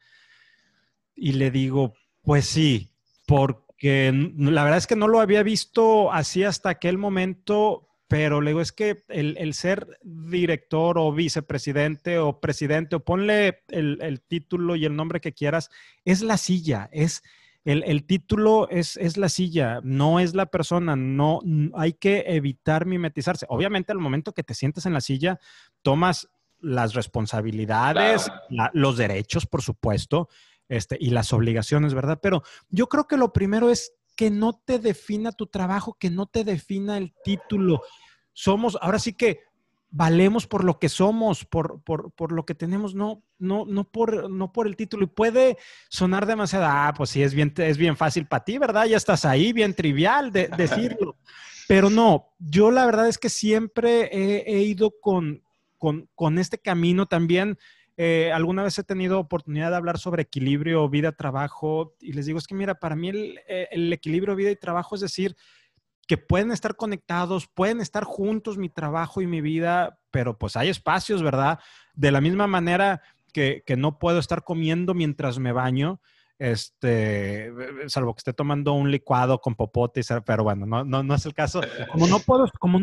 [1.15, 2.91] Y le digo, pues sí,
[3.25, 8.51] porque la verdad es que no lo había visto así hasta aquel momento, pero le
[8.51, 14.85] digo, es que el, ser director o vicepresidente o presidente, o ponle el, título y
[14.85, 15.69] el nombre que quieras,
[16.05, 17.23] es la silla, es
[17.65, 21.41] el, título es, es, la silla, no es la persona, no
[21.75, 23.45] hay que evitar mimetizarse.
[23.49, 25.39] Obviamente al momento que te sientes en la silla,
[25.81, 28.31] tomas las responsabilidades,
[28.73, 30.29] los derechos, por supuesto,
[30.67, 32.19] este, y las obligaciones, ¿verdad?
[32.21, 36.25] Pero yo creo que lo primero es que no te defina tu trabajo, que no
[36.27, 37.81] te defina el título
[38.33, 39.41] somos, ahora sí que
[39.95, 44.51] valemos por lo que somos, por, por, lo que tenemos, no, no, no, por, no
[44.51, 45.03] por el título.
[45.03, 48.85] Y puede sonar demasiado, ah, pues sí, es bien, es bien fácil para ti, ¿verdad?
[48.87, 51.17] Ya estás ahí, bien trivial de, decirlo.
[51.67, 55.43] Pero no, yo la verdad es que siempre he, ido con,
[55.77, 57.59] con, este camino también.
[57.95, 62.39] Eh, alguna vez he tenido oportunidad de hablar sobre equilibrio, vida, trabajo, y les digo,
[62.39, 65.35] es que mira, para mí el, el equilibrio, vida y trabajo es decir,
[66.07, 70.69] que pueden estar conectados, pueden estar juntos mi trabajo y mi vida, pero pues hay
[70.69, 71.59] espacios, ¿verdad?
[71.93, 76.01] De la misma manera que, que no puedo estar comiendo mientras me baño,
[76.43, 77.53] este,
[77.87, 81.33] salvo que esté tomando un licuado con popote, pero bueno, no, no, no, es el
[81.33, 81.61] caso.
[81.89, 82.19] Como no,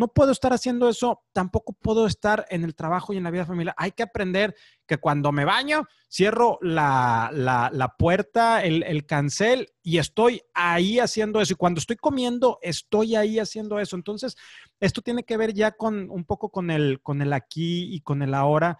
[0.09, 3.75] puedo, estar haciendo eso, tampoco puedo estar en el trabajo y en la vida familiar.
[3.77, 4.55] Hay que aprender
[4.87, 11.53] que cuando me baño, cierro la, puerta, el, el, cancel y estoy ahí haciendo eso.
[11.53, 13.95] Y cuando estoy comiendo, estoy ahí haciendo eso.
[13.95, 14.37] Entonces,
[14.81, 16.99] esto tiene que ver ya con un poco con el
[17.35, 18.79] aquí y con el ahora.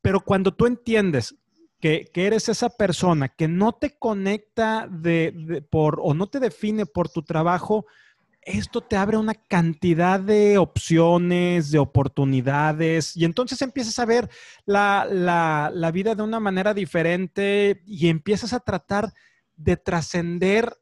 [0.00, 1.34] Pero cuando tú entiendes
[1.80, 7.08] que, eres esa persona que no te conecta de, por o no te define por
[7.08, 7.86] tu trabajo,
[8.42, 14.30] esto te abre una cantidad de opciones, de oportunidades, y entonces empiezas a ver
[14.64, 15.06] la,
[15.72, 19.12] la vida de una manera diferente y empiezas a tratar
[19.56, 20.74] de trascender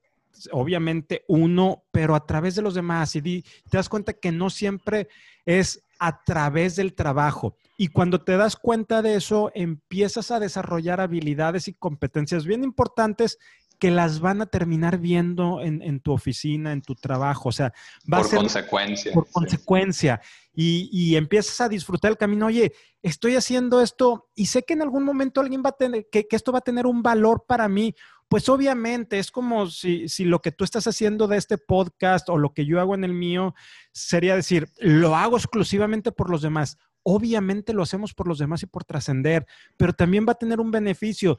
[0.52, 3.16] obviamente uno, pero a través de los demás.
[3.16, 5.08] Y te das cuenta que no siempre
[5.44, 7.56] es a través del trabajo.
[7.76, 13.38] Y cuando te das cuenta de eso, empiezas a desarrollar habilidades y competencias bien importantes
[13.78, 17.48] que las van a terminar viendo en, tu oficina, en tu trabajo.
[17.48, 17.72] O sea,
[18.12, 19.12] va a ser consecuencia.
[19.12, 20.20] Por consecuencia.
[20.52, 22.46] Y, empiezas a disfrutar el camino.
[22.46, 26.26] Oye, estoy haciendo esto y sé que en algún momento alguien va a tener, que,
[26.26, 27.94] que esto va a tener un valor para mí.
[28.28, 32.36] Pues obviamente es como si, si, lo que tú estás haciendo de este podcast o
[32.36, 33.54] lo que yo hago en el mío
[33.92, 36.76] sería decir, lo hago exclusivamente por los demás.
[37.02, 39.46] Obviamente lo hacemos por los demás y por trascender,
[39.78, 41.38] pero también va a tener un beneficio.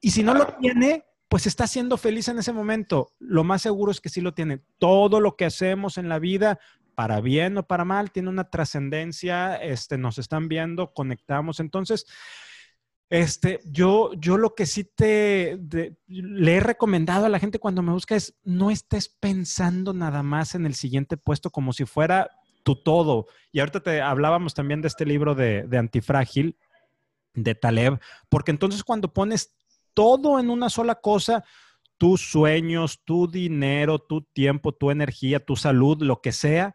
[0.00, 3.12] Y si no lo tiene, pues está siendo feliz en ese momento.
[3.18, 4.62] Lo más seguro es que sí lo tiene.
[4.78, 6.58] Todo lo que hacemos en la vida,
[6.94, 11.60] para bien o para mal, tiene una trascendencia, este, nos están viendo, conectamos.
[11.60, 12.06] Entonces,
[13.14, 15.56] este, yo, yo lo que sí te
[16.08, 20.56] le he recomendado a la gente cuando me busca es no estés pensando nada más
[20.56, 22.28] en el siguiente puesto como si fuera
[22.64, 23.28] tu todo.
[23.52, 26.58] Y ahorita te hablábamos también de este libro de, de Antifrágil
[27.34, 29.54] de Taleb, porque entonces cuando pones
[29.94, 31.44] todo en una sola cosa,
[31.98, 36.74] tus sueños, tu dinero, tu tiempo, tu energía, tu salud, lo que sea,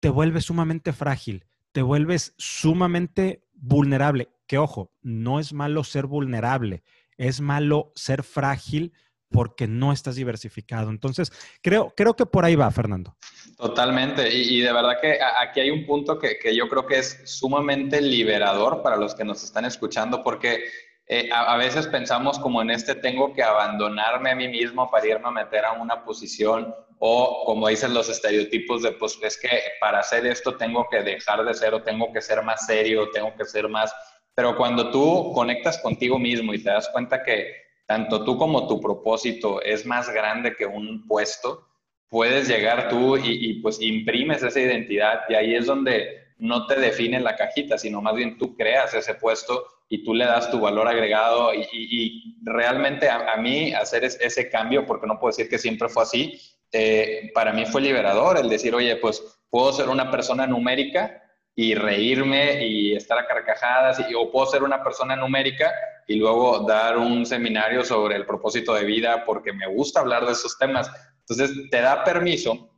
[0.00, 4.28] te vuelves sumamente frágil, te vuelves sumamente vulnerable.
[4.46, 6.84] Que ojo, no es malo ser vulnerable,
[7.16, 8.92] es malo ser frágil
[9.28, 10.90] porque no estás diversificado.
[10.90, 13.16] Entonces, creo, creo que por ahí va, Fernando.
[13.56, 14.32] Totalmente.
[14.32, 18.00] Y, de verdad que aquí hay un punto que, que, yo creo que es sumamente
[18.00, 20.60] liberador para los que nos están escuchando, porque
[21.08, 25.28] eh, a, veces pensamos como en este, tengo que abandonarme a mí mismo para irme
[25.28, 29.48] a meter a una posición o como dicen los estereotipos de, pues es que
[29.80, 33.34] para hacer esto tengo que dejar de ser o tengo que ser más serio, tengo
[33.36, 33.94] que ser más...
[34.34, 37.52] Pero cuando tú conectas contigo mismo y te das cuenta que
[37.86, 41.68] tanto tú como tu propósito es más grande que un puesto,
[42.08, 46.78] puedes llegar tú y, y pues imprimes esa identidad y ahí es donde no te
[46.78, 50.60] define la cajita, sino más bien tú creas ese puesto y tú le das tu
[50.60, 55.88] valor agregado y, realmente a, mí hacer ese cambio, porque no puedo decir que siempre
[55.88, 56.40] fue así,
[56.72, 61.22] eh, para mí fue liberador el decir, oye, pues puedo ser una persona numérica
[61.54, 65.72] y reírme y estar a carcajadas, y, o puedo ser una persona numérica
[66.06, 70.32] y luego dar un seminario sobre el propósito de vida porque me gusta hablar de
[70.32, 70.90] esos temas.
[71.20, 72.75] Entonces, te da permiso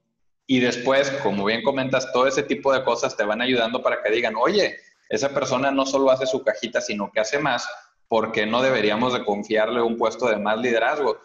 [0.51, 4.11] y después, como bien comentas, todo ese tipo de cosas te van ayudando para que
[4.11, 4.79] digan, oye,
[5.11, 7.69] esa persona no solo hace su cajita, sino que hace más,
[8.09, 11.19] porque no deberíamos de confiarle un puesto de más liderazgo.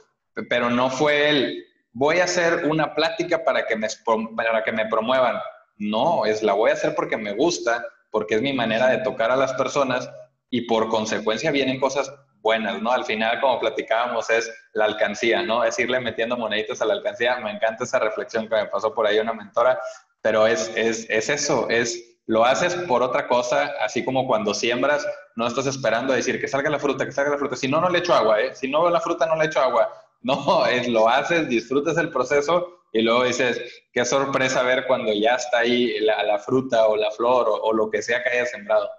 [0.49, 3.87] Pero no fue él, voy a hacer una plática para que me,
[4.35, 5.39] para que me promuevan.
[5.77, 7.81] No, es la voy a hacer porque me gusta,
[8.11, 10.09] porque es mi manera de tocar a las personas
[10.49, 12.91] y por consecuencia vienen cosas buenas, ¿no?
[12.91, 15.63] Al final, como platicábamos, es la alcancía, ¿no?
[15.63, 17.37] Es irle metiendo moneditas a la alcancía.
[17.37, 19.79] Me encanta esa reflexión que me pasó por ahí una mentora,
[20.21, 25.05] pero es, es, es eso, es lo haces por otra cosa, así como cuando siembras,
[25.35, 27.55] no estás esperando a decir que salga la fruta, que salga la fruta.
[27.55, 28.55] Si no, no le echo agua, ¿eh?
[28.55, 29.89] Si no veo la fruta, no le echo agua.
[30.25, 35.35] No, es lo haces, disfrutas el proceso y luego dices, qué sorpresa ver cuando ya
[35.35, 38.89] está ahí la, fruta o la flor o, lo que sea que haya sembrado.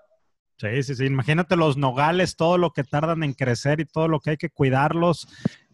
[0.57, 1.07] Sí, sí, sí.
[1.07, 4.51] Imagínate los nogales, todo lo que tardan en crecer y todo lo que hay que
[4.51, 5.29] cuidarlos.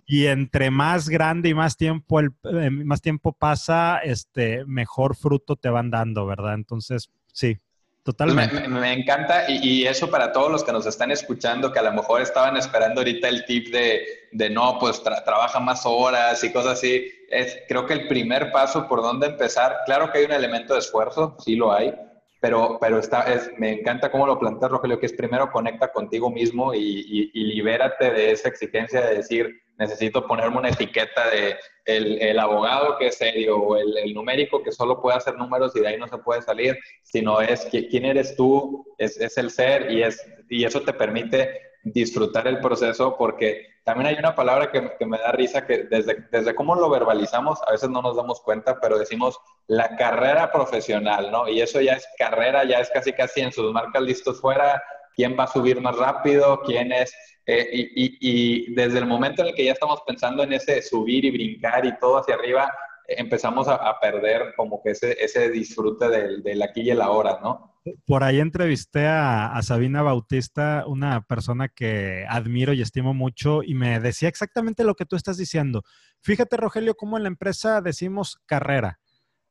[0.07, 5.57] Y entre más grande y más tiempo, el, eh, más tiempo pasa, este, mejor fruto
[5.57, 6.55] te van dando, ¿verdad?
[6.55, 7.59] Entonces, sí,
[8.03, 8.67] Totalmente.
[8.67, 12.23] Me, encanta y, eso para todos los que nos están escuchando, que a lo mejor
[12.23, 17.13] estaban esperando ahorita el tip de, de no, pues trabaja más horas y cosas así.
[17.29, 20.81] Es, creo que el primer paso por dónde empezar, claro que hay un elemento de
[20.81, 21.95] esfuerzo, sí lo hay,
[22.41, 26.31] pero, pero está, es, me encanta cómo lo planteas, Rogelio, que es primero conecta contigo
[26.31, 32.21] mismo y, y libérate de esa exigencia de decir, necesito ponerme una etiqueta de el,
[32.21, 35.81] el abogado que es serio o el, el, numérico que solo puede hacer números y
[35.81, 39.91] de ahí no se puede salir, sino es quién eres tú, es, es el ser
[39.91, 44.93] y, es, y eso te permite disfrutar el proceso porque también hay una palabra que,
[44.99, 48.41] que, me da risa que desde, desde cómo lo verbalizamos a veces no nos damos
[48.41, 51.49] cuenta, pero decimos la carrera profesional, ¿no?
[51.49, 54.83] Y eso ya es carrera, ya es casi casi en sus marcas listos fuera,
[55.15, 57.15] quién va a subir más rápido, quién es
[57.47, 61.31] eh, y, desde el momento en el que ya estamos pensando en ese subir y
[61.31, 62.73] brincar y todo hacia arriba,
[63.17, 67.79] empezamos a, perder como que ese, ese disfrute del, aquí y el ahora, ¿no?
[68.07, 73.75] Por ahí entrevisté a, a, Sabina Bautista, una persona que admiro y estimo mucho, y
[73.75, 75.83] me decía exactamente lo que tú estás diciendo.
[76.23, 79.01] Fíjate, Rogelio, cómo en la empresa decimos carrera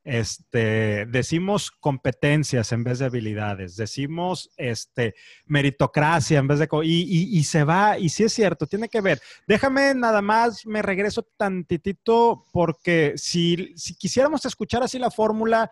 [0.03, 6.67] este, decimos competencias en vez de habilidades, decimos este, meritocracia en vez de...
[6.83, 9.21] Y, y, se va, y sí es cierto, tiene que ver.
[9.47, 15.69] Déjame nada más, me regreso tantitito porque si, si quisiéramos escuchar así la fórmula,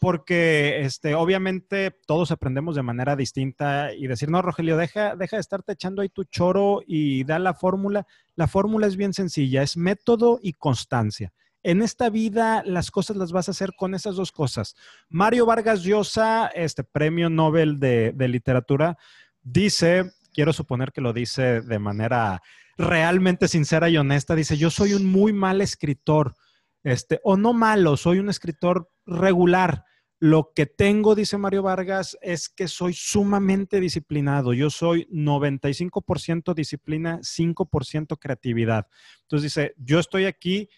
[0.00, 5.40] porque este, obviamente todos aprendemos de manera distinta y decir, no, Rogelio, deja, deja de
[5.40, 8.06] estarte echando ahí tu choro y da la fórmula.
[8.36, 11.32] La fórmula es bien sencilla, es método y constancia.
[11.62, 14.76] En esta vida las cosas las vas a hacer con esas dos cosas.
[15.08, 18.96] Mario Vargas Llosa, este premio Nobel de, literatura,
[19.42, 22.40] dice, quiero suponer que lo dice de manera
[22.76, 26.36] realmente sincera y honesta, dice, yo soy un muy mal escritor,
[26.84, 29.84] este, o no malo, soy un escritor regular.
[30.20, 34.52] Lo que tengo, dice Mario Vargas, es que soy sumamente disciplinado.
[34.52, 38.88] Yo soy 95% disciplina, 5% creatividad.
[39.22, 40.68] Entonces dice, yo estoy aquí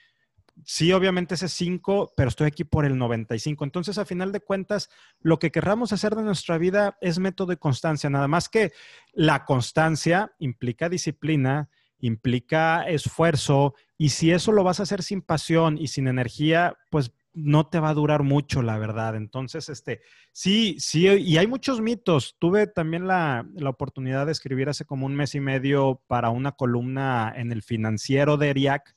[0.64, 3.64] sí, obviamente ese 5, pero estoy aquí por el 95.
[3.64, 7.56] Entonces, a final de cuentas, lo que querramos hacer de nuestra vida es método y
[7.56, 8.72] constancia, nada más que
[9.12, 11.68] la constancia implica disciplina,
[11.98, 17.12] implica esfuerzo, y si eso lo vas a hacer sin pasión y sin energía, pues
[17.32, 19.16] no te va a durar mucho, la verdad.
[19.16, 20.00] Entonces, este,
[20.32, 22.36] sí, sí, y hay muchos mitos.
[22.38, 26.52] Tuve también la, la, oportunidad de escribir hace como un mes y medio para una
[26.52, 28.96] columna en el financiero de ERIAC,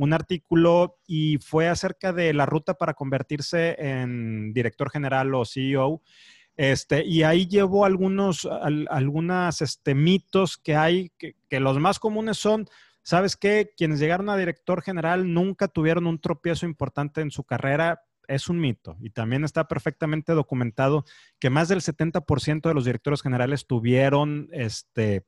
[0.00, 6.00] un artículo y fue acerca de la ruta para convertirse en director general o CEO.
[6.56, 8.48] Este, y ahí llevo algunos
[8.88, 12.66] algunas, este, mitos que hay, que, que, los más comunes son,
[13.02, 13.72] ¿sabes qué?
[13.76, 18.02] Quienes llegaron a director general nunca tuvieron un tropiezo importante en su carrera.
[18.26, 18.96] Es un mito.
[19.00, 21.04] Y también está perfectamente documentado
[21.38, 25.26] que más del 70% de los directores generales tuvieron este,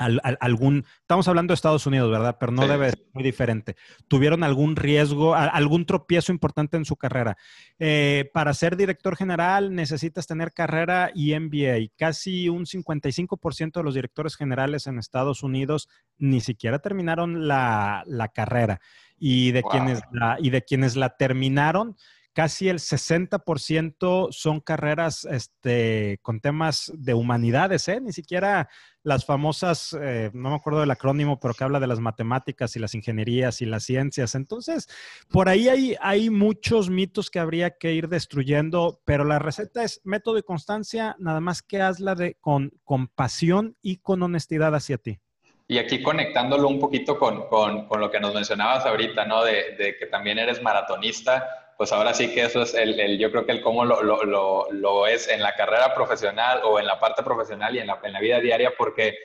[0.00, 2.36] algún, estamos hablando de Estados Unidos, ¿verdad?
[2.40, 3.76] Pero no debe ser muy diferente.
[4.08, 7.36] ¿Tuvieron algún riesgo, algún tropiezo importante en su carrera?
[7.78, 11.92] Eh, para ser director general necesitas tener carrera y MBA.
[11.96, 18.80] Casi un 55% de los directores generales en Estados Unidos ni siquiera terminaron la, carrera.
[19.18, 20.00] Y de, quienes
[20.38, 21.96] y de quienes la terminaron,
[22.32, 28.00] casi el 60% son carreras este, con temas de humanidades, ¿eh?
[28.00, 28.68] ni siquiera
[29.02, 32.78] las famosas, eh, no me acuerdo del acrónimo, pero que habla de las matemáticas y
[32.78, 34.34] las ingenierías y las ciencias.
[34.34, 34.88] Entonces,
[35.30, 40.00] por ahí hay, hay muchos mitos que habría que ir destruyendo, pero la receta es
[40.04, 44.98] método y constancia, nada más que hazla de, con, con pasión y con honestidad hacia
[44.98, 45.18] ti.
[45.66, 49.44] Y aquí conectándolo un poquito con, con, con, lo que nos mencionabas ahorita, ¿no?
[49.44, 53.30] De, de, que también eres maratonista, pues ahora sí que eso es el, el yo
[53.30, 56.84] creo que el cómo lo, lo, lo, lo, es en la carrera profesional o en
[56.84, 59.16] la parte profesional y en la, en la vida diaria, porque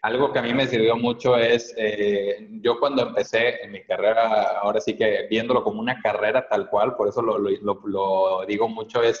[0.00, 4.60] algo que a mí me sirvió mucho es, eh, yo cuando empecé en mi carrera,
[4.60, 9.20] ahora sí que viéndolo como una carrera tal cual, por eso lo, digo mucho, es,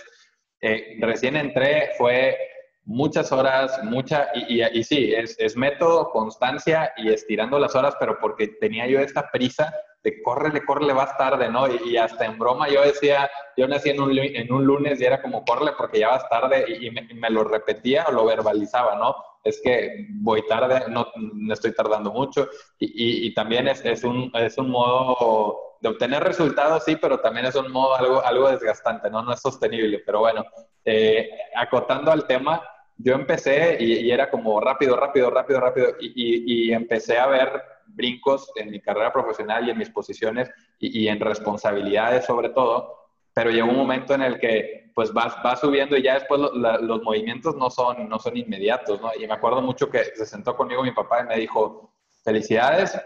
[0.60, 2.38] eh, recién entré, fue
[2.86, 8.18] muchas horas, mucha, y, y, sí, es, es, método, constancia y estirando las horas, pero
[8.20, 11.66] porque tenía yo esta prisa de córrele, córrele, vas tarde, ¿no?
[11.66, 15.22] Y, hasta en broma yo decía, yo nací en un, en un lunes y era
[15.22, 19.16] como córrele porque ya vas tarde y, me, lo repetía o lo verbalizaba, ¿no?
[19.42, 24.30] Es que voy tarde, no, no estoy tardando mucho y, y también es, es, un,
[24.34, 29.10] es un modo de obtener resultados, sí, pero también es un modo algo, algo desgastante,
[29.10, 29.22] ¿no?
[29.22, 30.42] No es sostenible, pero bueno,
[30.82, 32.62] eh, acotando al tema,
[32.96, 38.50] yo empecé y, era como rápido, rápido, rápido, rápido y, y empecé a ver brincos
[38.56, 42.96] en mi carrera profesional y en mis posiciones y, en responsabilidades sobre todo,
[43.32, 47.02] pero llegó un momento en el que pues vas, va subiendo y ya después los
[47.02, 49.10] movimientos no son, no son inmediatos, ¿no?
[49.18, 52.96] Y me acuerdo mucho que se sentó conmigo mi papá y me dijo, felicidades,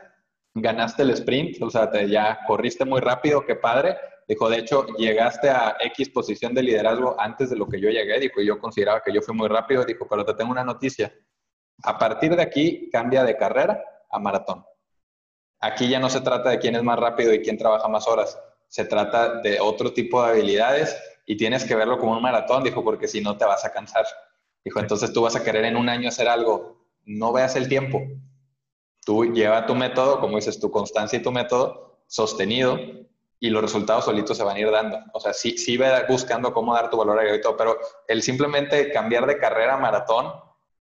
[0.55, 3.96] ganaste el sprint, o sea, ya corriste muy rápido, qué padre.
[4.29, 8.21] Dijo, de hecho, llegaste a X posición de liderazgo antes de lo que yo llegué,
[8.21, 11.11] dijo, yo consideraba que yo fui muy rápido, dijo, pero te tengo una noticia.
[11.83, 14.67] A partir de aquí, cambia de carrera a maratón.
[15.61, 18.38] Aquí ya no se trata de quién es más rápido y quién trabaja más horas.
[18.69, 22.85] Se trata de otro tipo de habilidades y tienes que verlo como un maratón, dijo,
[22.85, 24.05] porque si no te vas a cansar.
[24.62, 26.85] Dijo, entonces tú vas a querer en un año hacer algo.
[27.07, 28.03] No veas el tiempo.
[29.07, 32.79] Tú lleva tu método, como dices, tu constancia y tu método sostenido
[33.40, 34.98] y los resultados solitos se van a ir dando.
[35.12, 38.90] O sea, sí, sí ve buscando cómo dar tu valor agregado y pero el simplemente
[38.90, 40.33] cambiar de carrera a maratón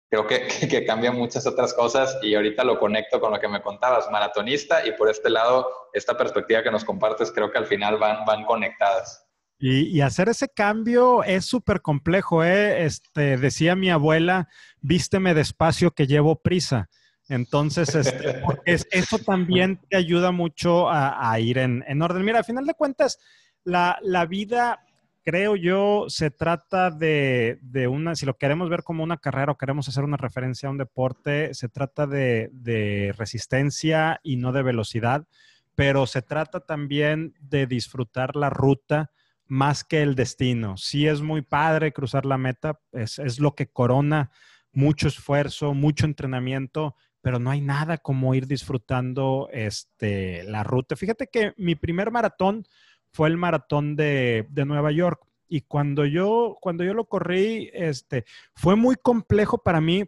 [0.09, 3.61] creo que, que, cambia muchas otras cosas y ahorita lo conecto con lo que me
[3.61, 7.97] contabas, maratonista y por este lado, esta perspectiva que nos compartes, creo que al final
[7.97, 9.25] van, van conectadas.
[9.63, 12.83] Y, hacer ese cambio es súper complejo, ¿eh?
[12.83, 14.49] Este, decía mi abuela,
[14.81, 16.89] vísteme despacio que llevo prisa.
[17.29, 22.25] Entonces, este, eso también te ayuda mucho a, ir en, en, orden.
[22.25, 23.19] Mira, al final de cuentas,
[23.63, 24.79] la, la vida
[25.23, 29.87] creo yo, se trata de, una, si lo queremos ver como una carrera o queremos
[29.87, 35.27] hacer una referencia a un deporte, se trata de, resistencia y no de velocidad,
[35.75, 39.11] pero se trata también de disfrutar la ruta
[39.45, 40.77] más que el destino.
[40.77, 44.31] Sí es muy padre cruzar la meta, es, es lo que corona
[44.73, 50.95] mucho esfuerzo, mucho entrenamiento, pero no hay nada como ir disfrutando este, la ruta.
[50.95, 52.65] Fíjate que mi primer maratón
[53.11, 55.21] fue el maratón de, Nueva York.
[55.47, 60.05] Y cuando yo, cuando yo lo corrí, este, fue muy complejo para mí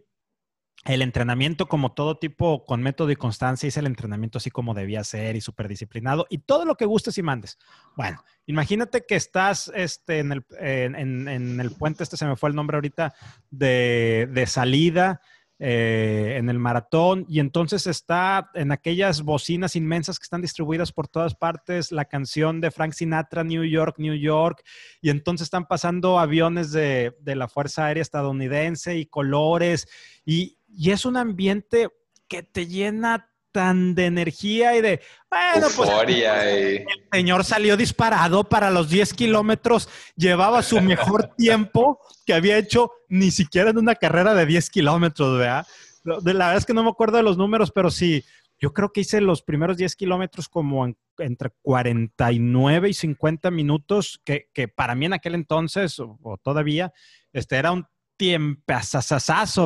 [0.86, 5.02] el entrenamiento como todo tipo con método y constancia, hice el entrenamiento así como debía
[5.02, 7.58] ser y súper disciplinado y todo lo que gustes y mandes.
[7.96, 12.56] Bueno, imagínate que estás este, en, el, en, el puente, este se me fue el
[12.56, 13.14] nombre ahorita,
[13.50, 15.22] de, de salida
[15.60, 21.06] eh, en el maratón y entonces está en aquellas bocinas inmensas que están distribuidas por
[21.06, 24.64] todas partes la canción de Frank Sinatra, New York, New York,
[25.00, 29.86] y entonces están pasando aviones de, la Fuerza Aérea estadounidense y colores,
[30.24, 31.88] y, y es un ambiente
[32.26, 38.68] que te llena tan de energía y de, bueno, pues el señor salió disparado para
[38.72, 44.34] los 10 kilómetros, llevaba su mejor tiempo que había hecho ni siquiera en una carrera
[44.34, 45.64] de 10 kilómetros, ¿verdad?
[46.02, 48.24] La verdad es que no me acuerdo de los números, pero sí,
[48.58, 54.50] yo creo que hice los primeros 10 kilómetros como entre 49 y 50 minutos, que,
[54.52, 56.92] que, para mí en aquel entonces, o, todavía,
[57.32, 57.86] este era un
[58.16, 58.62] tiempo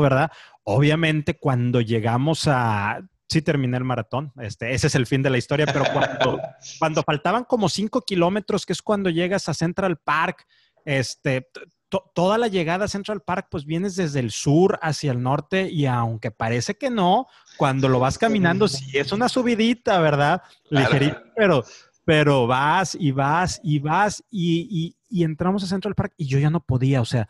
[0.00, 0.30] ¿verdad?
[0.62, 4.32] Obviamente cuando llegamos a sí terminé el maratón.
[4.40, 6.40] Este, ese es el fin de la historia, pero cuando,
[6.78, 10.46] cuando faltaban como cinco kilómetros, que es cuando llegas a Central Park,
[10.84, 11.48] este,
[12.14, 15.86] toda la llegada a Central Park, pues vienes desde el sur hacia el norte y
[15.86, 20.42] aunque parece que no, cuando lo vas caminando, sí es una subidita, ¿verdad?
[20.70, 21.64] Ligerita, pero,
[22.04, 26.50] pero vas y vas y vas y, y entramos a Central Park y yo ya
[26.50, 27.28] no podía, o sea,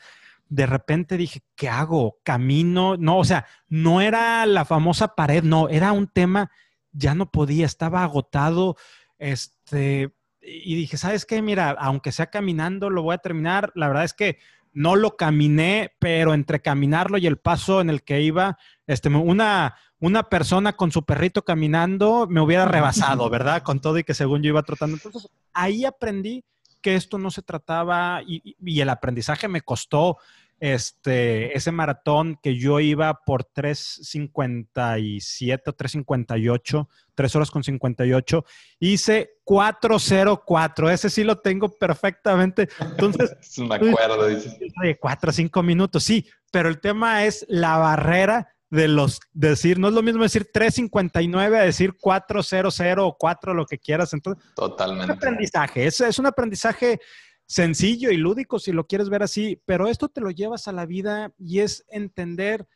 [0.48, 2.18] de repente dije, ¿qué hago?
[2.22, 6.50] Camino, no, o sea, no era la famosa pared, no, era un tema,
[6.92, 8.76] ya no podía, estaba agotado,
[9.18, 11.42] este, y dije, ¿sabes qué?
[11.42, 13.72] Mira, aunque sea caminando, lo voy a terminar.
[13.74, 14.38] La verdad es que
[14.72, 19.76] no lo caminé, pero entre caminarlo y el paso en el que iba, este, una,
[19.98, 23.62] una persona con su perrito caminando me hubiera rebasado, ¿verdad?
[23.62, 24.96] Con todo y que según yo iba trotando.
[24.96, 26.44] Entonces, ahí aprendí
[26.88, 30.16] que esto no se trataba y, el aprendizaje me costó
[30.58, 38.42] este, ese maratón que yo iba por 3.57 o 3.58, 3 horas con 58,
[38.80, 42.70] hice 4.04, ese sí lo tengo perfectamente.
[42.80, 44.58] Entonces, me acuerdo, dice.
[44.98, 49.88] 4 o 5 minutos, sí, pero el tema es la barrera de los decir, no
[49.88, 54.12] es lo mismo decir 359 a decir 400 o 4 lo que quieras.
[54.12, 55.04] Entonces, totalmente.
[55.04, 57.00] Es un aprendizaje, es, es un aprendizaje
[57.46, 60.84] sencillo y lúdico si lo quieres ver así, pero esto te lo llevas a la
[60.84, 62.66] vida y es entender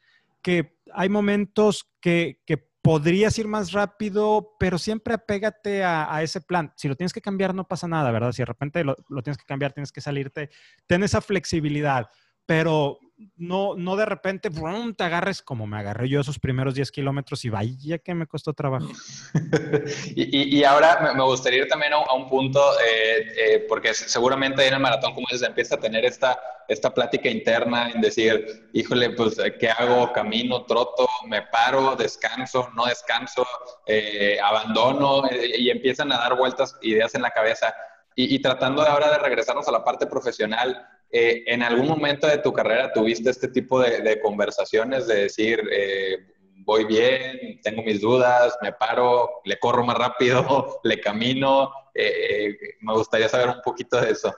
[0.40, 6.72] que hay momentos que, que podrías ir más rápido, pero siempre apégate a, ese plan.
[6.76, 8.32] Si lo tienes que cambiar, no pasa nada, ¿verdad?
[8.32, 10.51] Si de repente lo, lo tienes que cambiar, tienes que salirte,
[10.88, 12.09] ten esa flexibilidad,
[12.47, 12.99] pero
[13.36, 17.51] no, no de repente te agarres como me agarré yo esos primeros 10 kilómetros y
[17.51, 18.88] vaya que me costó trabajo.
[20.16, 24.74] y, y, ahora me gustaría ir también a, un punto, eh, eh, porque seguramente en
[24.74, 26.38] el maratón, como dices, empieza a tener esta,
[26.68, 30.12] esta plática interna en decir, híjole, pues, ¿qué hago?
[30.12, 33.47] Camino, troto, me paro, descanso, no descanso,
[33.86, 37.74] eh, abandono, y empiezan a dar vueltas, ideas en la cabeza.
[38.14, 42.27] Y, y, tratando de ahora de regresarnos a la parte profesional, eh, ¿En algún momento
[42.27, 46.27] de tu carrera tuviste este tipo de, conversaciones de decir, eh,
[46.65, 51.71] voy bien, tengo mis dudas, me paro, le corro más rápido, le camino?
[51.95, 54.35] Eh, me gustaría saber un poquito de eso.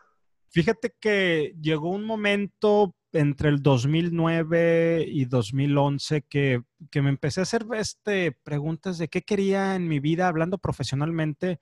[0.51, 6.61] Fíjate que llegó un momento entre el 2009 y 2011 que,
[6.91, 11.61] que me empecé a hacer este, preguntas de qué quería en mi vida hablando profesionalmente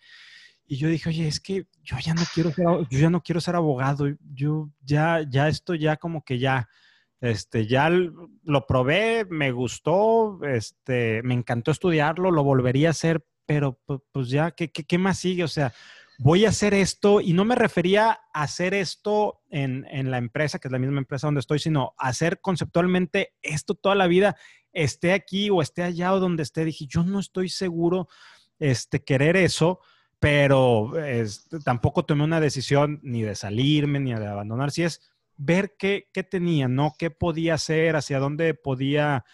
[0.67, 3.41] y yo dije, oye, es que yo ya no quiero ser, yo ya no quiero
[3.41, 6.69] ser abogado, yo ya, ya esto ya como que ya,
[7.21, 13.79] este, ya lo probé, me gustó, este, me encantó estudiarlo, lo volvería a hacer, pero
[14.13, 15.45] pues ya, ¿qué, qué, qué más sigue?
[15.45, 15.73] O sea,
[16.19, 20.59] voy a hacer esto y no me refería a hacer esto en, en, la empresa,
[20.59, 24.37] que es la misma empresa donde estoy, sino hacer conceptualmente esto toda la vida,
[24.73, 26.65] esté aquí o esté allá o donde esté.
[26.65, 28.09] Dije, yo no estoy seguro
[28.59, 29.81] este, querer eso
[30.23, 30.93] pero
[31.64, 35.01] tampoco tomé una decisión ni de salirme ni de abandonar, si es
[35.37, 36.95] ver qué, qué tenía, ¿no?
[36.97, 37.97] ¿Qué podía hacer?
[37.97, 39.25] ¿Hacia dónde podía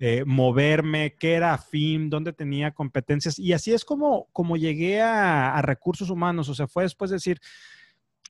[0.00, 1.16] eh, moverme?
[1.20, 2.08] ¿Qué era afín?
[2.08, 3.38] ¿Dónde tenía competencias?
[3.38, 7.16] Y así es como, como llegué a, a recursos humanos, o sea, fue después de
[7.16, 7.42] decir,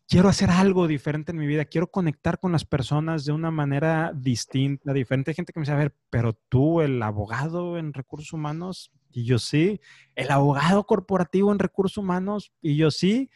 [0.09, 4.13] quiero hacer algo diferente en mi vida, quiero conectar con las personas de una manera
[4.15, 5.31] distinta, diferente.
[5.31, 9.25] Hay gente que me dice, a ver, pero tú, el abogado en recursos humanos, y
[9.25, 9.81] yo sí,
[10.15, 13.31] el abogado corporativo en recursos humanos, y yo sí.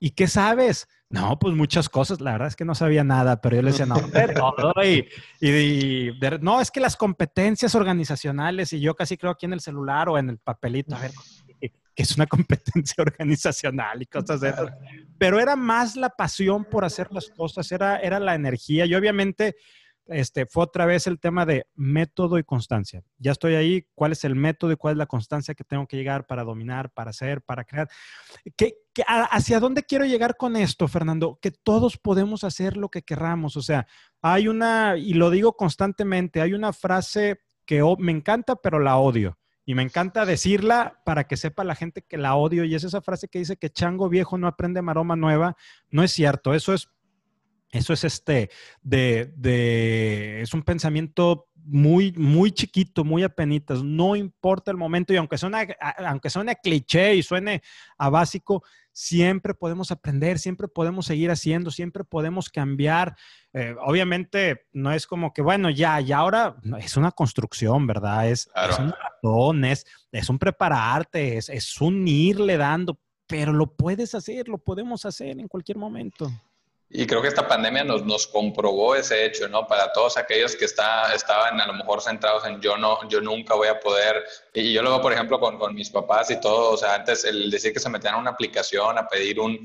[0.00, 0.88] ¿Y qué sabes?
[1.08, 2.20] No, pues muchas cosas.
[2.20, 3.94] La verdad es que no sabía nada, pero yo le decía, no,
[4.84, 5.06] y,
[5.40, 6.10] y,
[6.40, 10.18] no, es que las competencias organizacionales, y yo casi creo aquí en el celular o
[10.18, 11.12] en el papelito, a ver,
[11.94, 14.72] que es una competencia organizacional y cosas de esas.
[15.18, 18.86] Pero era más la pasión por hacer las cosas, era, era la energía.
[18.86, 19.56] Y obviamente
[20.06, 23.02] este, fue otra vez el tema de método y constancia.
[23.18, 25.96] Ya estoy ahí, ¿cuál es el método y cuál es la constancia que tengo que
[25.96, 27.88] llegar para dominar, para hacer, para crear?
[28.56, 28.76] ¿Qué,
[29.06, 31.38] hacia dónde quiero llegar con esto, Fernando?
[31.40, 33.56] Que todos podemos hacer lo que querramos.
[33.56, 33.86] O sea,
[34.20, 39.38] hay una, y lo digo constantemente, hay una frase que me encanta, pero la odio.
[39.66, 42.64] Y me encanta decirla para que sepa la gente que la odio.
[42.64, 45.56] Y es esa frase que dice que chango viejo no aprende maroma nueva.
[45.90, 46.54] No es cierto.
[46.54, 46.90] Eso es
[47.74, 48.50] eso es este,
[48.82, 53.82] de, de, es un pensamiento muy, muy chiquito, muy apenitas.
[53.82, 57.62] No importa el momento y aunque suene, aunque suene cliché y suene
[57.98, 58.62] a básico,
[58.94, 63.16] siempre podemos aprender, siempre podemos seguir haciendo, siempre podemos cambiar.
[63.52, 68.30] Eh, obviamente no es como que, bueno, ya, y ahora es una construcción, ¿verdad?
[68.30, 73.74] Es, es un ratón, es, es, un prepararte, es, es un irle dando, pero lo
[73.74, 76.30] puedes hacer, lo podemos hacer en cualquier momento.
[76.96, 79.66] Y creo que esta pandemia nos, nos comprobó ese hecho, ¿no?
[79.66, 83.56] Para todos aquellos que está, estaban a lo mejor centrados en yo, no, yo nunca
[83.56, 84.22] voy a poder.
[84.52, 87.50] Y yo luego, por ejemplo, con, con mis papás y todo, o sea, antes el
[87.50, 89.58] decir que se metían a una aplicación a pedir un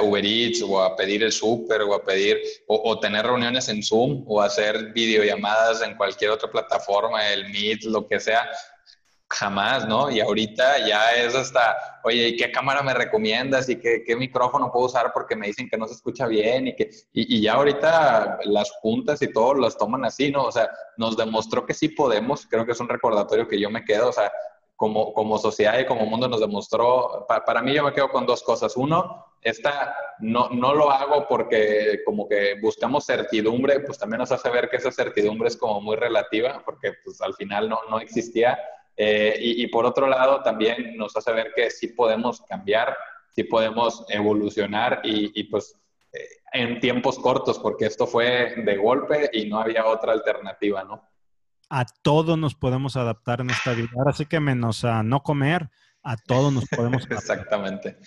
[0.00, 3.82] Uber Eats o a pedir el súper o a pedir, o, o, tener reuniones en
[3.82, 8.48] Zoom o hacer videollamadas en cualquier otra plataforma, el Meet, lo que sea,
[9.28, 10.10] jamás, ¿no?
[10.10, 13.68] Y ahorita ya es hasta, oye, ¿y qué cámara me recomiendas?
[13.68, 16.68] ¿Y qué, qué micrófono puedo usar porque me dicen que no se escucha bien?
[16.68, 20.44] Y, que, y, ya ahorita las juntas y todo las toman así, ¿no?
[20.44, 23.84] O sea, nos demostró que sí podemos, creo que es un recordatorio que yo me
[23.84, 24.30] quedo, o sea,
[24.76, 28.42] como, como sociedad y como mundo nos demostró, para mí yo me quedo con dos
[28.42, 28.76] cosas.
[28.76, 34.50] Uno, esta no, no lo hago porque como que buscamos certidumbre, pues también nos hace
[34.50, 38.58] ver que esa certidumbre es como muy relativa, porque pues al final no, no existía
[38.96, 42.96] eh, y, por otro lado, también nos hace ver que sí podemos cambiar,
[43.30, 45.76] sí podemos evolucionar y, pues
[46.12, 46.18] eh,
[46.52, 51.02] en tiempos cortos, porque esto fue de golpe y no había otra alternativa, ¿no?
[51.70, 53.88] A todo nos podemos adaptar en esta vida.
[53.96, 55.70] Ahora sí que menos a no comer,
[56.04, 57.98] a todo nos podemos Exactamente.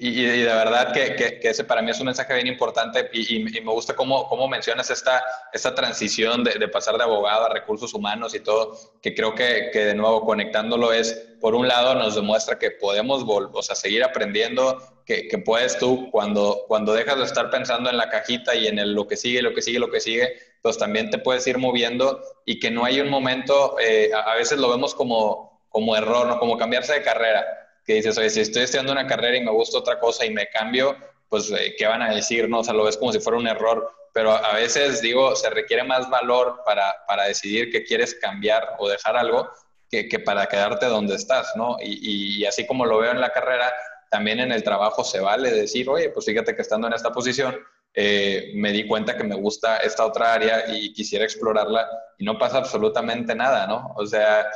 [0.00, 3.60] Y, de verdad que, que, ese para mí es un mensaje bien importante y, y
[3.60, 5.22] me gusta cómo, cómo, mencionas esta,
[5.52, 9.70] esta transición de, de, pasar de abogado a recursos humanos y todo, que creo que,
[9.72, 14.04] que, de nuevo conectándolo es, por un lado nos demuestra que podemos o sea, seguir
[14.04, 18.68] aprendiendo, que, que, puedes tú cuando, cuando dejas de estar pensando en la cajita y
[18.68, 21.46] en el, lo que sigue, lo que sigue, lo que sigue, pues también te puedes
[21.46, 25.60] ir moviendo y que no hay un momento, eh, a, a veces lo vemos como,
[25.68, 26.38] como error, ¿no?
[26.38, 29.78] como cambiarse de carrera que dices, oye, si estoy estudiando una carrera y me gusta
[29.78, 30.96] otra cosa y me cambio,
[31.28, 32.48] pues, eh, ¿qué van a decir?
[32.48, 32.60] No?
[32.60, 35.84] O sea, lo ves como si fuera un error, pero a veces, digo, se requiere
[35.84, 39.48] más valor para, para decidir que quieres cambiar o dejar algo
[39.90, 41.76] que, que para quedarte donde estás, ¿no?
[41.80, 43.72] Y, y, así como lo veo en la carrera,
[44.10, 47.58] también en el trabajo se vale decir, oye, pues fíjate que estando en esta posición,
[47.94, 52.38] eh, me di cuenta que me gusta esta otra área y quisiera explorarla y no
[52.38, 53.92] pasa absolutamente nada, ¿no?
[53.96, 54.50] O sea,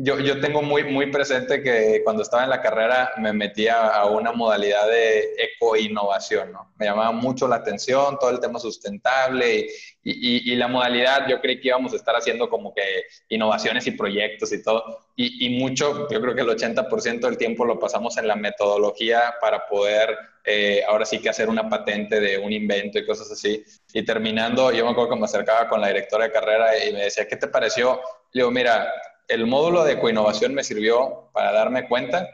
[0.00, 4.06] yo, yo tengo muy, muy presente que cuando estaba en la carrera me metía a
[4.06, 6.72] una modalidad de eco-innovación, ¿no?
[6.78, 9.66] Me llamaba mucho la atención todo el tema sustentable
[10.04, 12.82] y, y, y, la modalidad, yo creí que íbamos a estar haciendo como que
[13.28, 15.00] innovaciones y proyectos y todo.
[15.16, 19.34] Y, y mucho, yo creo que el 80% del tiempo lo pasamos en la metodología
[19.40, 23.64] para poder eh, ahora sí que hacer una patente de un invento y cosas así.
[23.92, 27.02] Y terminando, yo me acuerdo que me acercaba con la directora de carrera y me
[27.02, 28.00] decía, ¿qué te pareció?
[28.32, 28.90] Le digo, mira,
[29.28, 32.26] el módulo de coinnovación me sirvió para darme cuenta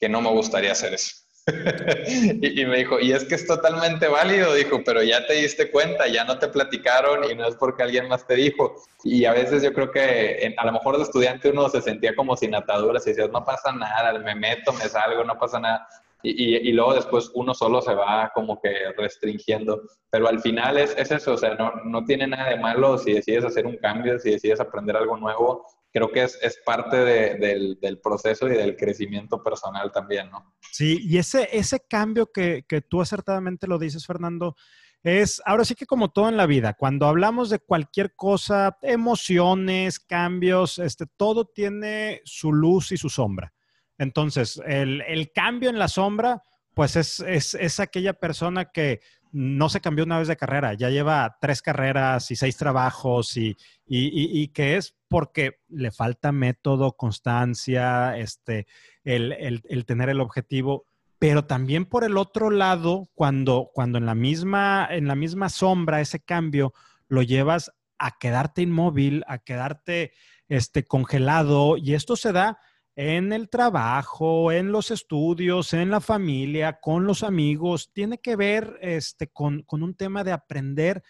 [0.00, 1.16] que no me gustaría hacer eso.
[2.06, 6.06] y, me dijo, y es que es totalmente válido, dijo, pero ya te diste cuenta,
[6.06, 8.76] ya no te platicaron y no es porque alguien más te dijo.
[9.04, 12.36] Y a veces yo creo que a lo mejor de estudiante uno se sentía como
[12.36, 15.88] sin ataduras y decías, no pasa nada, me meto, me salgo, no pasa nada.
[16.22, 19.80] Y, y, luego después uno solo se va como que restringiendo.
[20.10, 23.14] Pero al final es, es eso, o sea, no, no, tiene nada de malo si
[23.14, 27.34] decides hacer un cambio, si decides aprender algo nuevo, creo que es, es parte de,
[27.36, 30.54] del, del, proceso y del crecimiento personal también, ¿no?
[30.72, 34.56] Sí, y ese, ese cambio que, que tú acertadamente lo dices, Fernando,
[35.02, 39.98] es ahora sí que como todo en la vida, cuando hablamos de cualquier cosa, emociones,
[39.98, 43.52] cambios, este, todo tiene su luz y su sombra.
[43.98, 46.42] Entonces, el, el cambio en la sombra,
[46.74, 49.00] pues es, es, es aquella persona que
[49.32, 53.56] no se cambió una vez de carrera, ya lleva tres carreras y seis trabajos y,
[53.86, 58.66] y, y, que es porque le falta método, constancia, este,
[59.04, 60.84] el, el, el, tener el objetivo,
[61.18, 66.00] pero también por el otro lado, cuando, cuando en, la misma, en la misma sombra
[66.00, 66.72] ese cambio
[67.08, 70.12] lo llevas a quedarte inmóvil, a quedarte
[70.48, 72.58] este, congelado, y esto se da
[73.02, 78.78] en el trabajo, en los estudios, en la familia, con los amigos, tiene que ver
[78.82, 81.02] este, con, con un tema de aprender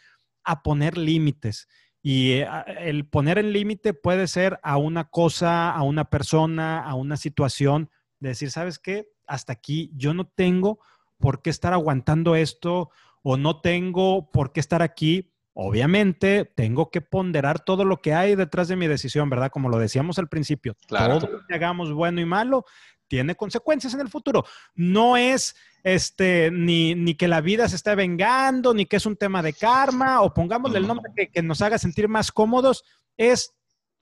[0.44, 1.66] a poner límites.
[2.00, 6.94] Y eh, el poner el límite puede ser a una cosa, a una persona, a
[6.94, 9.08] una situación, de decir, ¿sabes qué?
[9.26, 10.78] Hasta aquí yo no tengo
[11.18, 12.90] por qué estar aguantando esto
[13.24, 15.32] o no tengo por qué estar aquí
[15.62, 19.50] Obviamente, tengo que ponderar todo lo que hay detrás de mi decisión, ¿verdad?
[19.50, 21.18] Como lo decíamos al principio, claro.
[21.18, 22.64] todo lo que hagamos bueno y malo
[23.08, 24.46] tiene consecuencias en el futuro.
[24.74, 25.54] No es
[25.84, 29.52] este, ni, ni, que la vida se esté vengando, ni que es un tema de
[29.52, 32.82] karma, o pongámosle el nombre que, que nos haga sentir más cómodos.
[33.18, 33.54] Es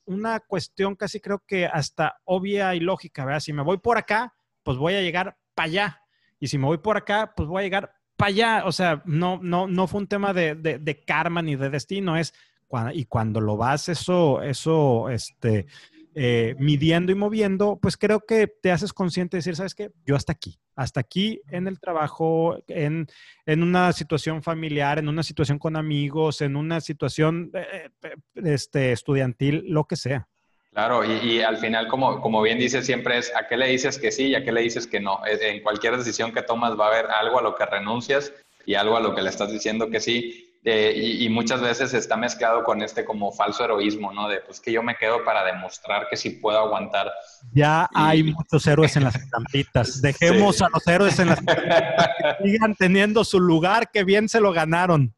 [0.05, 3.41] una cuestión casi creo que hasta obvia y lógica, ¿verdad?
[3.41, 4.33] Si me voy por acá,
[4.63, 6.03] pues voy a llegar para allá.
[6.39, 8.62] Y si me voy por acá, pues voy a llegar para allá.
[8.66, 12.19] O sea, no, no, no fue un tema de, de, de karma ni de destino,
[12.19, 12.35] es
[12.66, 15.66] cuando, y cuando lo vas eso, eso, este,
[16.14, 19.91] eh, midiendo y moviendo, pues creo que te haces consciente de decir, ¿sabes qué?
[20.05, 23.07] Yo hasta aquí, hasta aquí en el trabajo, en,
[23.47, 28.93] en una situación familiar, en una situación con amigos, en una situación eh, eh este,
[28.93, 30.29] estudiantil, lo que sea.
[30.73, 33.99] Claro, y, y, al final, como, como bien dices, siempre es a qué le dices
[33.99, 35.21] que sí y a qué le dices que no.
[35.27, 38.33] En cualquier decisión que tomas va a haber algo a lo que renuncias
[38.66, 40.45] y algo a lo que le estás diciendo que sí.
[40.64, 44.29] Eh, y, y, muchas veces está mezclado con este como falso heroísmo, ¿no?
[44.29, 47.11] De pues que yo me quedo para demostrar que sí puedo aguantar.
[47.55, 47.99] Ya y...
[47.99, 50.01] hay muchos héroes en las estampitas.
[50.03, 50.64] Dejemos sí.
[50.64, 54.53] a los héroes en las estampitas que sigan teniendo su lugar, que bien se lo
[54.53, 55.14] ganaron.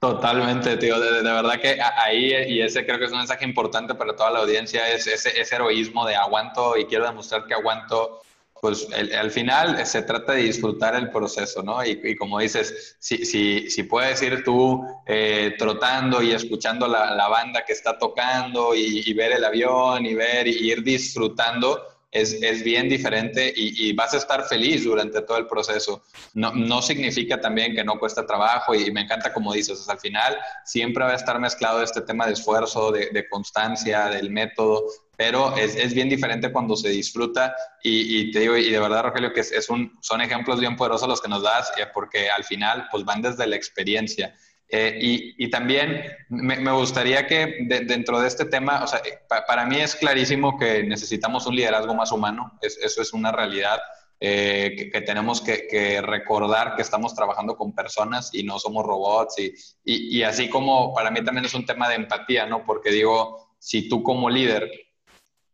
[0.00, 0.98] Totalmente, tío.
[1.00, 4.38] De, verdad que ahí, y ese creo que es un mensaje importante para toda la
[4.40, 8.22] audiencia, es ese, ese heroísmo de aguanto y quiero demostrar que aguanto.
[8.60, 11.84] Pues el, al final se trata de disfrutar el proceso, ¿no?
[11.84, 17.14] Y, y como dices, si, si, si, puedes ir tú eh, trotando y escuchando la,
[17.14, 21.80] la, banda que está tocando y, y, ver el avión y ver y ir disfrutando,
[22.10, 26.02] es, es bien diferente y, y, vas a estar feliz durante todo el proceso.
[26.34, 30.38] No, no significa también que no cuesta trabajo y, me encanta como dices, al final
[30.64, 34.84] siempre va a estar mezclado este tema de esfuerzo, de, de constancia, del método,
[35.18, 37.52] pero es, es bien diferente cuando se disfruta
[37.82, 41.20] y, te digo, y de verdad, Rogelio, que es, un, son ejemplos bien poderosos los
[41.20, 44.32] que nos das, eh, porque al final, pues van desde la experiencia.
[44.70, 49.00] Eh, y, y, también me, me gustaría que dentro de este tema, o sea,
[49.46, 53.78] para mí es clarísimo que necesitamos un liderazgo más humano, eso es una realidad.
[54.20, 59.38] Eh, que, tenemos que, recordar que estamos trabajando con personas y no somos robots.
[59.38, 59.54] Y,
[59.84, 62.64] y, así como para mí también es un tema de empatía, ¿no?
[62.64, 64.70] Porque digo, si tú como líder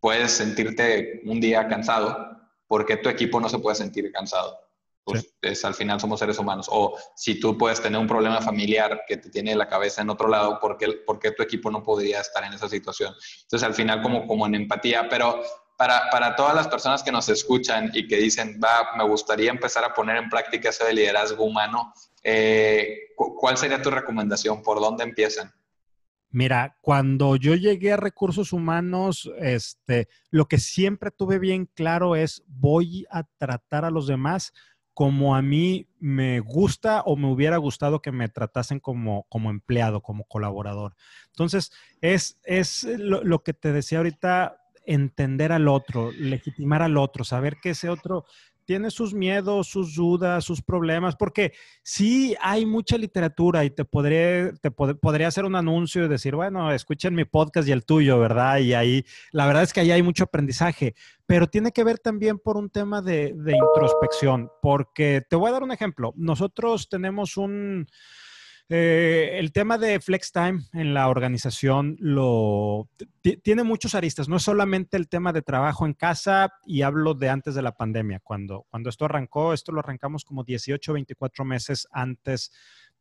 [0.00, 4.58] puedes sentirte un día cansado, ¿por qué tu equipo no se puede sentir cansado?
[5.04, 6.66] Pues es, al final somos seres humanos.
[6.70, 10.28] O si tú puedes tener un problema familiar que te tiene la cabeza en otro
[10.28, 13.14] lado, ¿por qué, por qué tu equipo no podría estar en esa situación?
[13.42, 15.42] Entonces, al final, como, como en empatía, pero
[15.76, 19.84] para, para, todas las personas que nos escuchan y que dicen, va, me gustaría empezar
[19.84, 21.92] a poner en práctica eso de liderazgo humano,
[22.22, 24.62] eh, ¿cuál sería tu recomendación?
[24.62, 25.52] ¿Por dónde empiezan?
[26.30, 32.42] Mira, cuando yo llegué a recursos humanos, este, lo que siempre tuve bien claro es
[32.48, 34.52] voy a tratar a los demás
[34.94, 40.00] como a mí me gusta o me hubiera gustado que me tratasen como, como empleado,
[40.00, 40.94] como colaborador.
[41.26, 47.24] Entonces, es, es lo, lo que te decía ahorita, entender al otro, legitimar al otro,
[47.24, 48.24] saber que ese otro
[48.64, 51.52] tiene sus miedos, sus dudas, sus problemas, porque
[51.82, 56.72] sí hay mucha literatura y te podría, te podría hacer un anuncio y decir, bueno,
[56.72, 58.58] escuchen mi podcast y el tuyo, ¿verdad?
[58.58, 60.94] Y ahí, la verdad es que ahí hay mucho aprendizaje,
[61.26, 65.52] pero tiene que ver también por un tema de, de introspección, porque te voy a
[65.52, 66.12] dar un ejemplo.
[66.16, 67.86] Nosotros tenemos un
[68.70, 72.88] eh, el tema de flex time en la organización lo
[73.42, 74.28] tiene muchos aristas.
[74.28, 77.72] No es solamente el tema de trabajo en casa y hablo de antes de la
[77.72, 78.20] pandemia.
[78.20, 82.50] Cuando, cuando esto arrancó, esto lo arrancamos como 18, 24 meses antes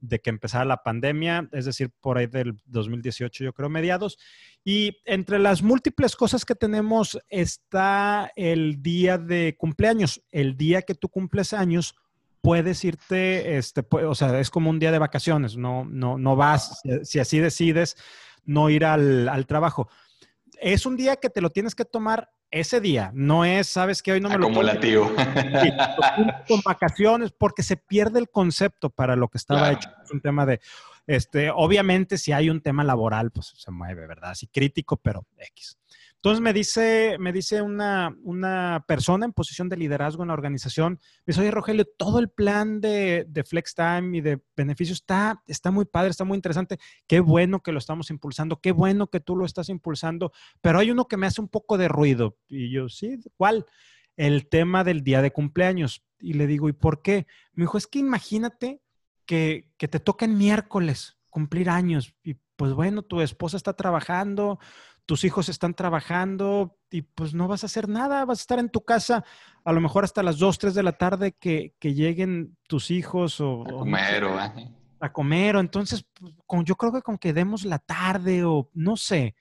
[0.03, 4.17] de que empezara la pandemia, es decir, por ahí del 2018, yo creo, mediados.
[4.65, 10.21] Y entre las múltiples cosas que tenemos está el día de cumpleaños.
[10.29, 11.95] El día que tú cumples años,
[12.43, 16.81] puedes irte, este, o sea, es como un día de vacaciones, no, no, no vas,
[17.03, 17.95] si, así decides,
[18.43, 19.87] no ir al, trabajo.
[20.59, 24.11] Es un día que te lo tienes que tomar ese día, no es, sabes que
[24.11, 25.09] hoy no me lo Acumulativo.
[26.49, 29.89] con vacaciones, porque se pierde el concepto para lo que estaba hecho.
[30.03, 30.59] Es un tema de,
[31.05, 34.31] este, obviamente si hay un tema laboral, pues se mueve, ¿verdad?
[34.31, 35.77] Así crítico, pero X.
[36.23, 40.93] Entonces me dice, me dice una, una, persona en posición de liderazgo en la organización,
[41.25, 45.43] me dice, oye Rogelio, todo el plan de, de Flex Time y de beneficios está,
[45.47, 46.77] está muy padre, está muy interesante.
[47.07, 50.31] Qué bueno que lo estamos impulsando, qué bueno que tú lo estás impulsando,
[50.61, 52.37] pero hay uno que me hace un poco de ruido.
[52.47, 53.65] Y yo, sí, ¿cuál?
[54.15, 56.05] El tema del día de cumpleaños.
[56.21, 57.27] Y le digo, ¿y por qué?
[57.51, 58.79] Me dijo, es que imagínate
[59.25, 64.59] que, que te toca en miércoles cumplir años y pues bueno, tu esposa está trabajando,
[65.05, 68.69] tus hijos están trabajando y pues no vas a hacer nada, vas a estar en
[68.69, 69.25] tu casa
[69.65, 73.63] a lo mejor hasta las 2, 3 de la tarde que, lleguen tus hijos o...
[73.63, 74.39] A comer o...
[74.99, 76.33] A comer o entonces pues,
[76.65, 79.35] yo creo que con que demos la tarde o no sé.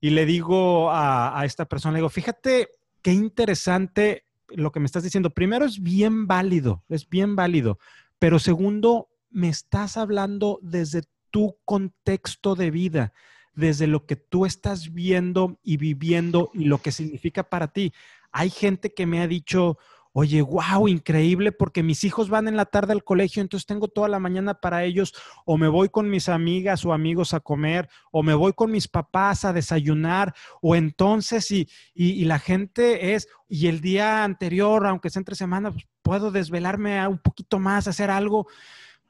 [0.00, 2.68] Y le digo a, a esta persona, le digo, fíjate
[3.02, 5.30] qué interesante lo que me estás diciendo.
[5.30, 7.78] Primero es bien válido, es bien válido,
[8.18, 13.12] pero segundo, me estás hablando desde tu contexto de vida
[13.56, 17.92] desde lo que tú estás viendo y viviendo y lo que significa para ti.
[18.30, 19.78] Hay gente que me ha dicho,
[20.18, 24.08] oye, wow, increíble, porque mis hijos van en la tarde al colegio, entonces tengo toda
[24.08, 25.12] la mañana para ellos,
[25.44, 28.88] o me voy con mis amigas o amigos a comer, o me voy con mis
[28.88, 35.10] papás a desayunar, o entonces, y, y, la gente es, y el día anterior, aunque
[35.10, 38.46] sea entre semana, pues, puedo desvelarme un poquito más, hacer algo.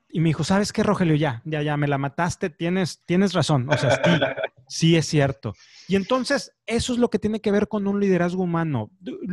[0.08, 1.14] Y me dijo, ¿sabes qué, Rogelio?
[1.16, 3.68] Ya, ya, ya, me la mataste, tienes, tienes razón.
[3.68, 4.10] O sea, sí,
[4.68, 5.54] sí es cierto.
[5.88, 8.90] Y entonces, eso es lo que tiene que ver con un liderazgo humano.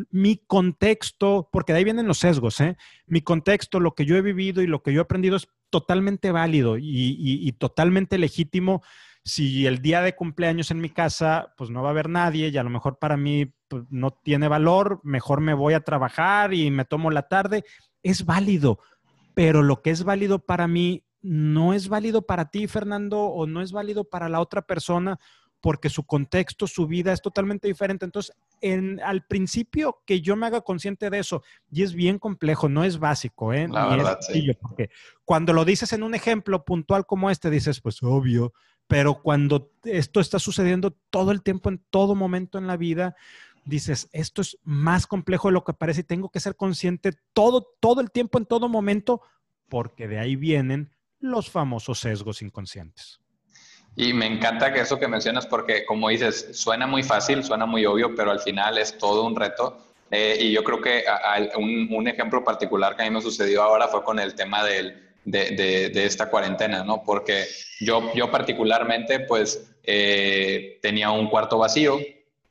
[0.09, 2.75] Mi contexto, porque de ahí vienen los sesgos, ¿eh?
[3.05, 6.31] Mi contexto, lo que yo he vivido y lo que yo he aprendido es totalmente
[6.31, 8.83] válido y, totalmente legítimo.
[9.23, 12.57] Si el día de cumpleaños en mi casa, pues no va a haber nadie y
[12.57, 16.69] a lo mejor para mí pues, no tiene valor, mejor me voy a trabajar y
[16.71, 17.63] me tomo la tarde.
[18.03, 18.79] Es válido
[19.33, 23.61] pero lo que es válido para mí no es válido para ti, Fernando, o no
[23.61, 25.19] es válido para la otra persona
[25.63, 28.03] porque su contexto, su vida es totalmente diferente.
[28.03, 32.67] Entonces, en, al principio que yo me haga consciente de eso, y es bien complejo,
[32.67, 33.69] no es básico, ¿eh?
[33.69, 34.45] La verdad, sí.
[34.61, 34.89] Porque
[35.23, 38.51] cuando lo dices en un ejemplo puntual como este, dices, pues obvio,
[38.87, 43.15] pero cuando esto está sucediendo todo el tiempo, en todo momento en la vida,
[43.65, 47.67] dices, esto es más complejo de lo que parece y tengo que ser consciente todo,
[47.79, 49.21] todo el tiempo, en todo momento,
[49.69, 53.19] porque de ahí vienen los famosos sesgos inconscientes.
[53.95, 57.85] Y me encanta que eso que mencionas porque, como dices, suena muy fácil, suena muy
[57.85, 59.77] obvio, pero al final es todo un reto.
[60.09, 61.05] Eh, y yo creo que
[61.57, 65.89] un, ejemplo particular que a mí me sucedió ahora fue con el tema del, de,
[65.93, 67.03] de, esta cuarentena, ¿no?
[67.03, 67.45] Porque
[67.79, 71.97] yo, yo particularmente, pues, eh, tenía un cuarto vacío,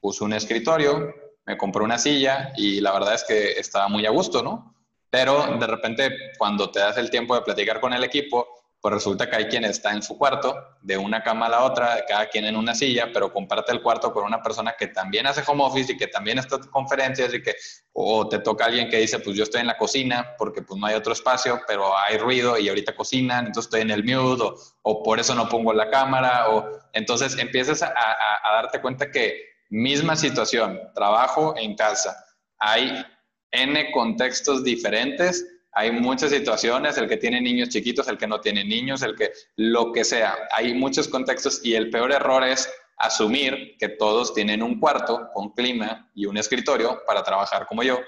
[0.03, 1.15] puse un escritorio,
[1.47, 4.75] me compré una silla y la verdad es que estaba muy a gusto, ¿no?
[5.09, 8.49] Pero de repente, cuando te das el tiempo de platicar con el equipo,
[8.81, 12.05] pues resulta que hay quien está en su cuarto, de una cama a la otra,
[12.09, 15.45] cada quien en una silla, pero comparte el cuarto con una persona que también hace
[15.47, 17.55] home office y que también está en conferencias y que,
[17.93, 20.87] o te toca alguien que dice, pues yo estoy en la cocina porque pues no
[20.89, 24.57] hay otro espacio, pero hay ruido y ahorita cocinan, entonces estoy en el mute o,
[24.83, 29.13] o por eso no pongo la cámara, o entonces empiezas a, a, a darte cuenta
[29.13, 32.17] que misma situación, trabajo en casa,
[32.59, 33.05] hay
[33.51, 35.45] N contextos diferentes
[35.75, 39.33] hay muchas situaciones, el que tiene niños chiquitos, el que no tiene niños, el que
[39.57, 40.37] lo que sea.
[40.55, 45.51] Hay muchos contextos y el peor error es asumir que todos tienen un cuarto con
[45.53, 48.01] clima y un escritorio para trabajar como yo.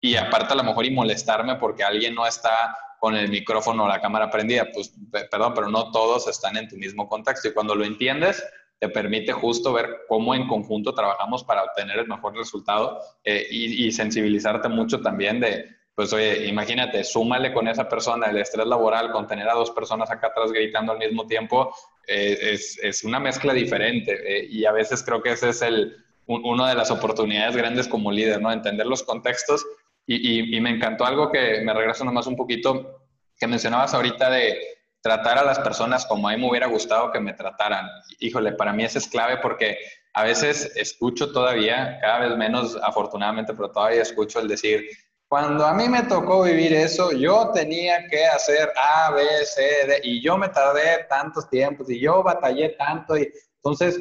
[0.00, 3.88] Y aparte a lo mejor y molestarme porque alguien no está con el micrófono o
[3.88, 4.68] la cámara prendida.
[4.72, 4.94] Pues
[5.28, 7.48] perdón, pero no todos están en tu mismo contexto.
[7.48, 8.44] Y cuando lo entiendes,
[8.78, 13.90] te permite justo ver cómo en conjunto trabajamos para obtener el mejor resultado eh, y
[13.92, 19.26] sensibilizarte mucho también de pues oye, imagínate, súmale con esa persona el estrés laboral, con
[19.26, 21.74] tener a dos personas acá atrás gritando al mismo tiempo,
[22.06, 24.12] eh, es, es, una mezcla diferente.
[24.12, 28.12] Eh, y a veces creo que ese es el, una de las oportunidades grandes como
[28.12, 28.52] líder, ¿no?
[28.52, 29.66] Entender los contextos.
[30.06, 33.02] Y, y, me encantó algo que me regreso nomás un poquito,
[33.36, 34.56] que mencionabas ahorita de
[35.02, 37.86] tratar a las personas como a mí me hubiera gustado que me trataran.
[38.18, 39.78] Híjole, para mí eso es clave porque
[40.14, 44.88] a veces escucho todavía, cada vez menos afortunadamente, pero todavía escucho el decir,
[45.28, 50.00] cuando a mí me tocó vivir eso, yo tenía que hacer A, B, C, D,
[50.02, 54.00] y yo me tardé tantos tiempos, y yo batallé tanto, y entonces,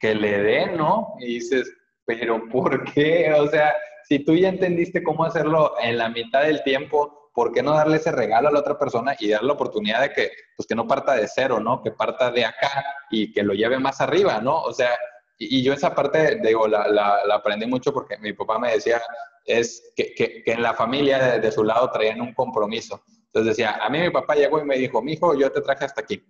[0.00, 1.14] que, le den, ¿no?
[1.20, 1.72] Y dices,
[2.04, 3.32] pero ¿por qué?
[3.32, 7.62] O sea, si tú ya entendiste cómo hacerlo en la mitad del tiempo, ¿por qué
[7.62, 10.66] no darle ese regalo a la otra persona y darle la oportunidad de que, pues
[10.66, 11.82] que no parta de cero, ¿no?
[11.82, 14.62] Que parta de acá y que lo lleve más arriba, ¿no?
[14.62, 14.96] O sea,
[15.36, 19.02] y, yo esa parte, digo, la, la, aprendí mucho porque mi papá me decía,
[19.44, 23.02] es que, que, en la familia de, su lado traían un compromiso.
[23.26, 25.84] Entonces decía, a mí mi papá llegó y me dijo, mi hijo, yo te traje
[25.84, 26.24] hasta aquí.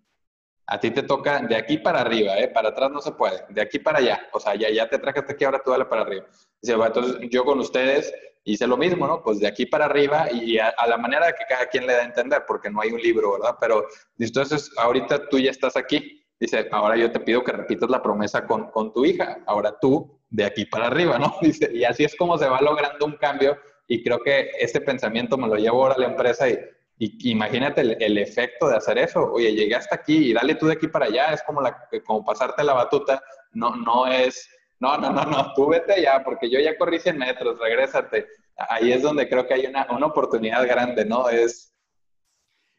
[0.67, 2.49] A ti te toca de aquí para arriba, ¿eh?
[2.49, 4.29] para atrás no se puede, de aquí para allá.
[4.33, 6.27] O sea, ya, ya te traje hasta aquí, ahora tú dale para arriba.
[6.61, 8.13] Dice, entonces yo con ustedes
[8.47, 9.23] hice lo mismo, ¿no?
[9.23, 12.07] Pues de aquí para arriba y a, la manera que cada quien le da a
[12.07, 13.57] entender, porque no hay un libro, ¿verdad?
[13.61, 13.87] Pero
[14.19, 18.47] entonces ahorita tú ya estás aquí Dice, ahora yo te pido que repitas la promesa
[18.47, 21.35] con, con tu hija, ahora tú de aquí para arriba, ¿no?
[21.41, 23.57] Dice, y así es como se va logrando un cambio
[23.89, 26.59] y creo que este pensamiento me lo llevo ahora a la empresa y,
[26.99, 29.33] y imagínate el, efecto de hacer eso.
[29.33, 32.23] Oye, llegué hasta aquí y dale tú de aquí para allá, es como, la, como
[32.23, 33.23] pasarte la batuta,
[33.53, 34.47] no, no es,
[34.79, 38.27] no, no, no, no, tú vete ya, porque yo ya corrí 100 metros, regrésate.
[38.57, 41.29] Ahí es donde creo que hay una, una oportunidad grande, ¿no?
[41.29, 41.77] Es,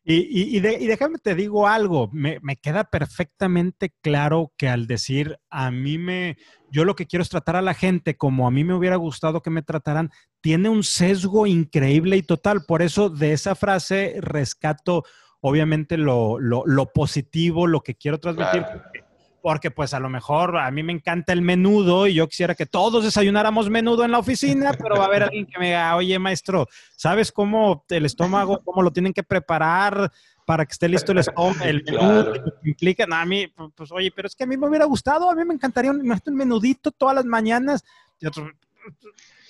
[0.09, 6.37] y, déjame te digo algo, me, queda perfectamente claro que al decir a mí me,
[6.71, 9.41] yo lo que quiero es tratar a la gente como a mí me hubiera gustado
[9.41, 12.63] que me trataran, tiene un sesgo increíble y total.
[12.65, 15.03] Por eso de esa frase rescato
[15.41, 16.39] obviamente lo,
[16.93, 18.63] positivo, lo que quiero transmitir
[19.47, 22.65] porque pues a lo mejor a mí me encanta el menudo y yo quisiera que
[22.65, 26.19] todos desayunáramos menudo en la oficina, pero va a haber alguien que me diga, oye
[26.19, 26.67] maestro,
[26.97, 30.11] ¿sabes cómo el estómago, cómo lo tienen que preparar
[30.45, 34.27] para que esté listo el estómago, el menú, que implica, a mí, pues oye, pero
[34.27, 37.15] es que a mí me hubiera gustado, a mí me encantaría un, un menudito todas
[37.15, 37.85] las mañanas.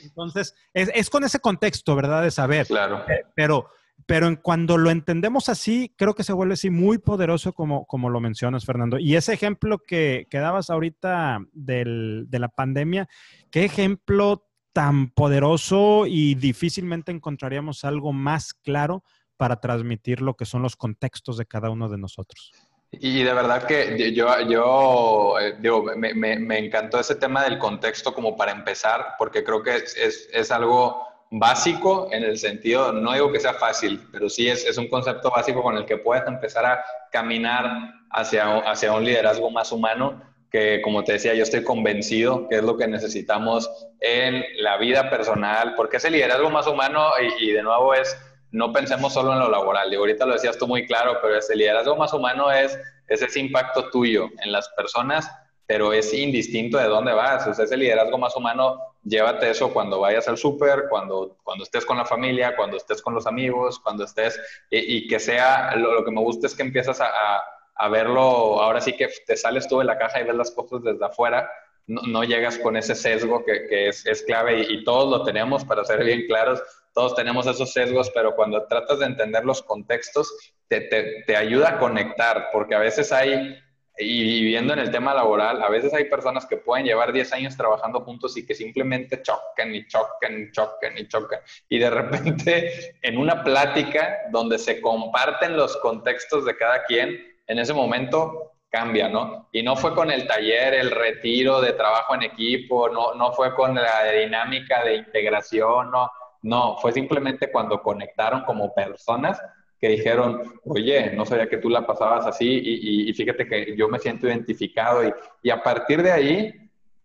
[0.04, 2.22] entonces, es, es, con ese contexto, ¿verdad?
[2.22, 2.68] De saber.
[2.68, 3.04] Claro.
[3.34, 3.72] Pero
[4.08, 8.22] pero cuando lo entendemos así, creo que se vuelve así muy poderoso como, como lo
[8.22, 8.98] mencionas, Fernando.
[8.98, 13.10] Y ese ejemplo que, que dabas ahorita del, de la pandemia,
[13.52, 19.04] qué ejemplo tan poderoso y difícilmente encontraríamos algo más claro
[19.36, 22.54] para transmitir lo que son los contextos de cada uno de nosotros.
[22.92, 28.14] Y de verdad que yo, yo eh, digo, me, me, encantó ese tema del contexto
[28.14, 33.32] como para empezar, porque creo que es, es algo básico en el sentido, no digo
[33.32, 36.66] que sea fácil, pero sí es, es un concepto básico con el que puedes empezar
[36.66, 42.48] a caminar hacia, hacia un liderazgo más humano, que como te decía, yo estoy convencido
[42.48, 43.70] que es lo que necesitamos
[44.00, 47.10] en la vida personal, porque ese liderazgo más humano,
[47.40, 48.18] y, de nuevo es,
[48.52, 51.56] no pensemos solo en lo laboral, y ahorita lo decías tú muy claro, pero ese
[51.56, 55.30] liderazgo más humano es, es ese impacto tuyo en las personas
[55.68, 57.46] pero es indistinto de dónde vas.
[57.46, 61.86] O sea, ese liderazgo más humano, llévate eso cuando vayas al súper, cuando, cuando estés
[61.86, 64.40] con la familia, cuando estés con los amigos, cuando estés,
[64.70, 67.42] y, que sea, lo, que me gusta es que empiezas a,
[67.76, 70.84] a verlo, ahora sí que te sales tú de la caja y ves las cosas
[70.84, 71.50] desde afuera,
[71.88, 76.26] no, llegas con ese sesgo que, es, clave y, todos lo tenemos, para ser bien
[76.28, 76.62] claros,
[76.94, 80.34] todos tenemos esos sesgos, pero cuando tratas de entender los contextos,
[80.68, 83.58] te, te ayuda a conectar, porque a veces hay
[83.98, 87.58] y viendo en el tema laboral, a veces hay personas que pueden llevar 10 años
[87.58, 91.40] trabajando juntos y que simplemente chocan y chocan y chocan y chocan.
[91.68, 97.18] Y de repente, en una plática donde se comparten los contextos de cada quien,
[97.48, 99.50] en ese momento cambia, ¿no?
[99.52, 103.56] Y no fue con el taller, el retiro de trabajo en equipo, no, no fue
[103.56, 106.12] con la dinámica de integración, no,
[106.44, 109.42] no, fue simplemente cuando conectaron como personas
[109.80, 114.00] que dijeron, oye, no sabía que tú la pasabas así y, fíjate que yo me
[114.00, 115.14] siento identificado y,
[115.44, 116.54] y, a partir de ahí,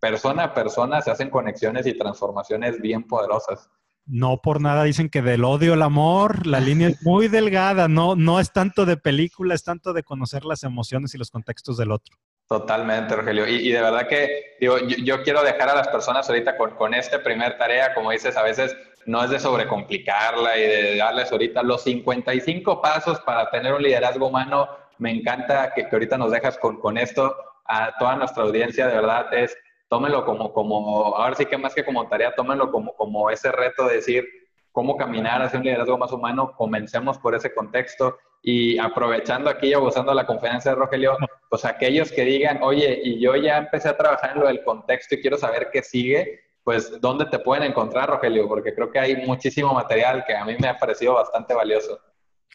[0.00, 3.70] persona a persona se hacen conexiones y transformaciones bien poderosas.
[4.04, 8.16] No por nada dicen que del odio al amor la línea es muy delgada, no,
[8.16, 11.92] no es tanto de película, es tanto de conocer las emociones y los contextos del
[11.92, 12.16] otro.
[12.48, 13.46] Totalmente, Rogelio.
[13.46, 17.22] Y, de verdad que digo, yo, quiero dejar a las personas ahorita con, con esta
[17.22, 18.76] primer tarea, como dices, a veces
[19.06, 24.28] no es de sobrecomplicarla y de darles ahorita los 55 pasos para tener un liderazgo
[24.28, 24.68] humano.
[24.98, 27.34] Me encanta que, ahorita nos dejas con, con, esto
[27.64, 29.56] a toda nuestra audiencia, de verdad es,
[29.88, 33.86] tómenlo como, como, ahora sí que más que como tarea, tómenlo como, como ese reto
[33.86, 34.26] de decir
[34.72, 39.74] cómo caminar hacia un liderazgo más humano, comencemos por ese contexto y aprovechando aquí y
[39.74, 41.16] abusando de la confianza de Rogelio,
[41.48, 45.14] pues aquellos que digan, oye, y yo ya empecé a trabajar en lo del contexto
[45.14, 48.48] y quiero saber qué sigue, pues ¿dónde te pueden encontrar, Rogelio?
[48.48, 51.98] Porque creo que hay muchísimo material que a mí me ha parecido bastante valioso.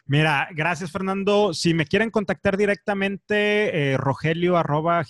[0.06, 1.52] Mira, gracias Fernando.
[1.52, 5.04] Si me quieren contactar directamente, eh, rogelio arroba.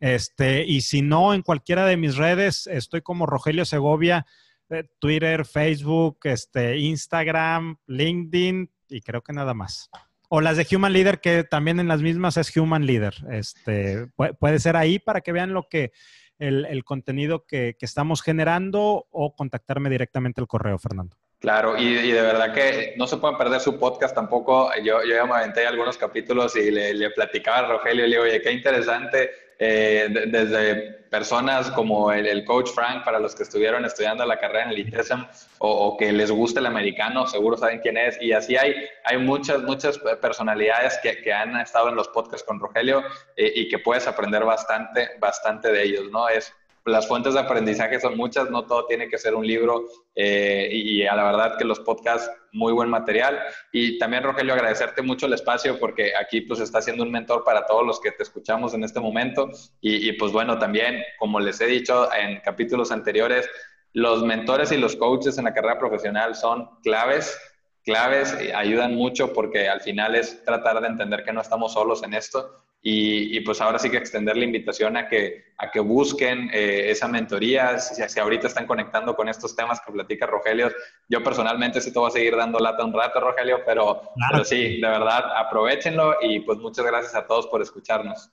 [0.00, 4.26] Este, y si no, en cualquiera de mis redes, estoy como Rogelio Segovia,
[4.68, 9.88] eh, Twitter, Facebook, este, Instagram, LinkedIn y creo que nada más.
[10.28, 13.14] O las de Human Leader, que también en las mismas es Human Leader.
[13.30, 14.08] Este,
[14.40, 15.92] puede ser ahí para que vean lo que,
[16.38, 21.16] el, contenido que, estamos generando o contactarme directamente al correo, Fernando.
[21.38, 24.70] Claro, y, de verdad que no se pueden perder su podcast tampoco.
[24.76, 28.22] Yo, yo ya me aventé algunos capítulos y le, le platicaba a Rogelio, le digo,
[28.22, 29.30] oye, qué interesante
[29.64, 34.70] eh, desde personas como el, coach Frank, para los que estuvieron estudiando la carrera en
[34.70, 35.24] el ITESM
[35.58, 38.20] o, que les gusta el americano, seguro saben quién es.
[38.20, 42.58] Y así hay, hay muchas, muchas personalidades que, que han estado en los podcasts con
[42.58, 43.04] Rogelio
[43.36, 46.28] eh, y que puedes aprender bastante, bastante de ellos, ¿no?
[46.28, 46.52] Es
[46.84, 51.04] las fuentes de aprendizaje son muchas, no todo tiene que ser un libro eh, y,
[51.04, 53.38] a la verdad que los podcasts, muy buen material.
[53.72, 57.66] Y también, Rogelio, agradecerte mucho el espacio porque aquí pues está siendo un mentor para
[57.66, 59.48] todos los que te escuchamos en este momento.
[59.80, 63.48] Y, y pues bueno, también, como les he dicho en capítulos anteriores,
[63.92, 67.38] los mentores y los coaches en la carrera profesional son claves
[67.84, 72.14] claves, ayudan mucho porque al final es tratar de entender que no estamos solos en
[72.14, 76.90] esto y, pues ahora sí que extender la invitación a que, a que busquen eh,
[76.90, 80.68] esa mentoría, si, si, ahorita están conectando con estos temas que platica Rogelio,
[81.08, 84.80] yo personalmente sí te voy a seguir dando lata un rato, Rogelio, pero, pero sí,
[84.80, 88.32] de verdad, aprovechenlo y pues muchas gracias a todos por escucharnos.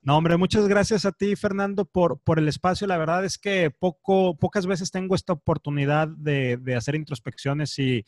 [0.00, 2.86] No, hombre, muchas gracias a ti, Fernando, por, por el espacio.
[2.86, 8.04] La verdad es que poco, pocas veces tengo esta oportunidad de, de hacer introspecciones y,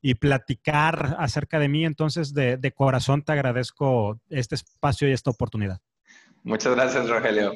[0.00, 1.84] y platicar acerca de mí.
[1.84, 5.80] Entonces, de, de corazón te agradezco este espacio y esta oportunidad.
[6.44, 7.52] Muchas gracias, Rogelio.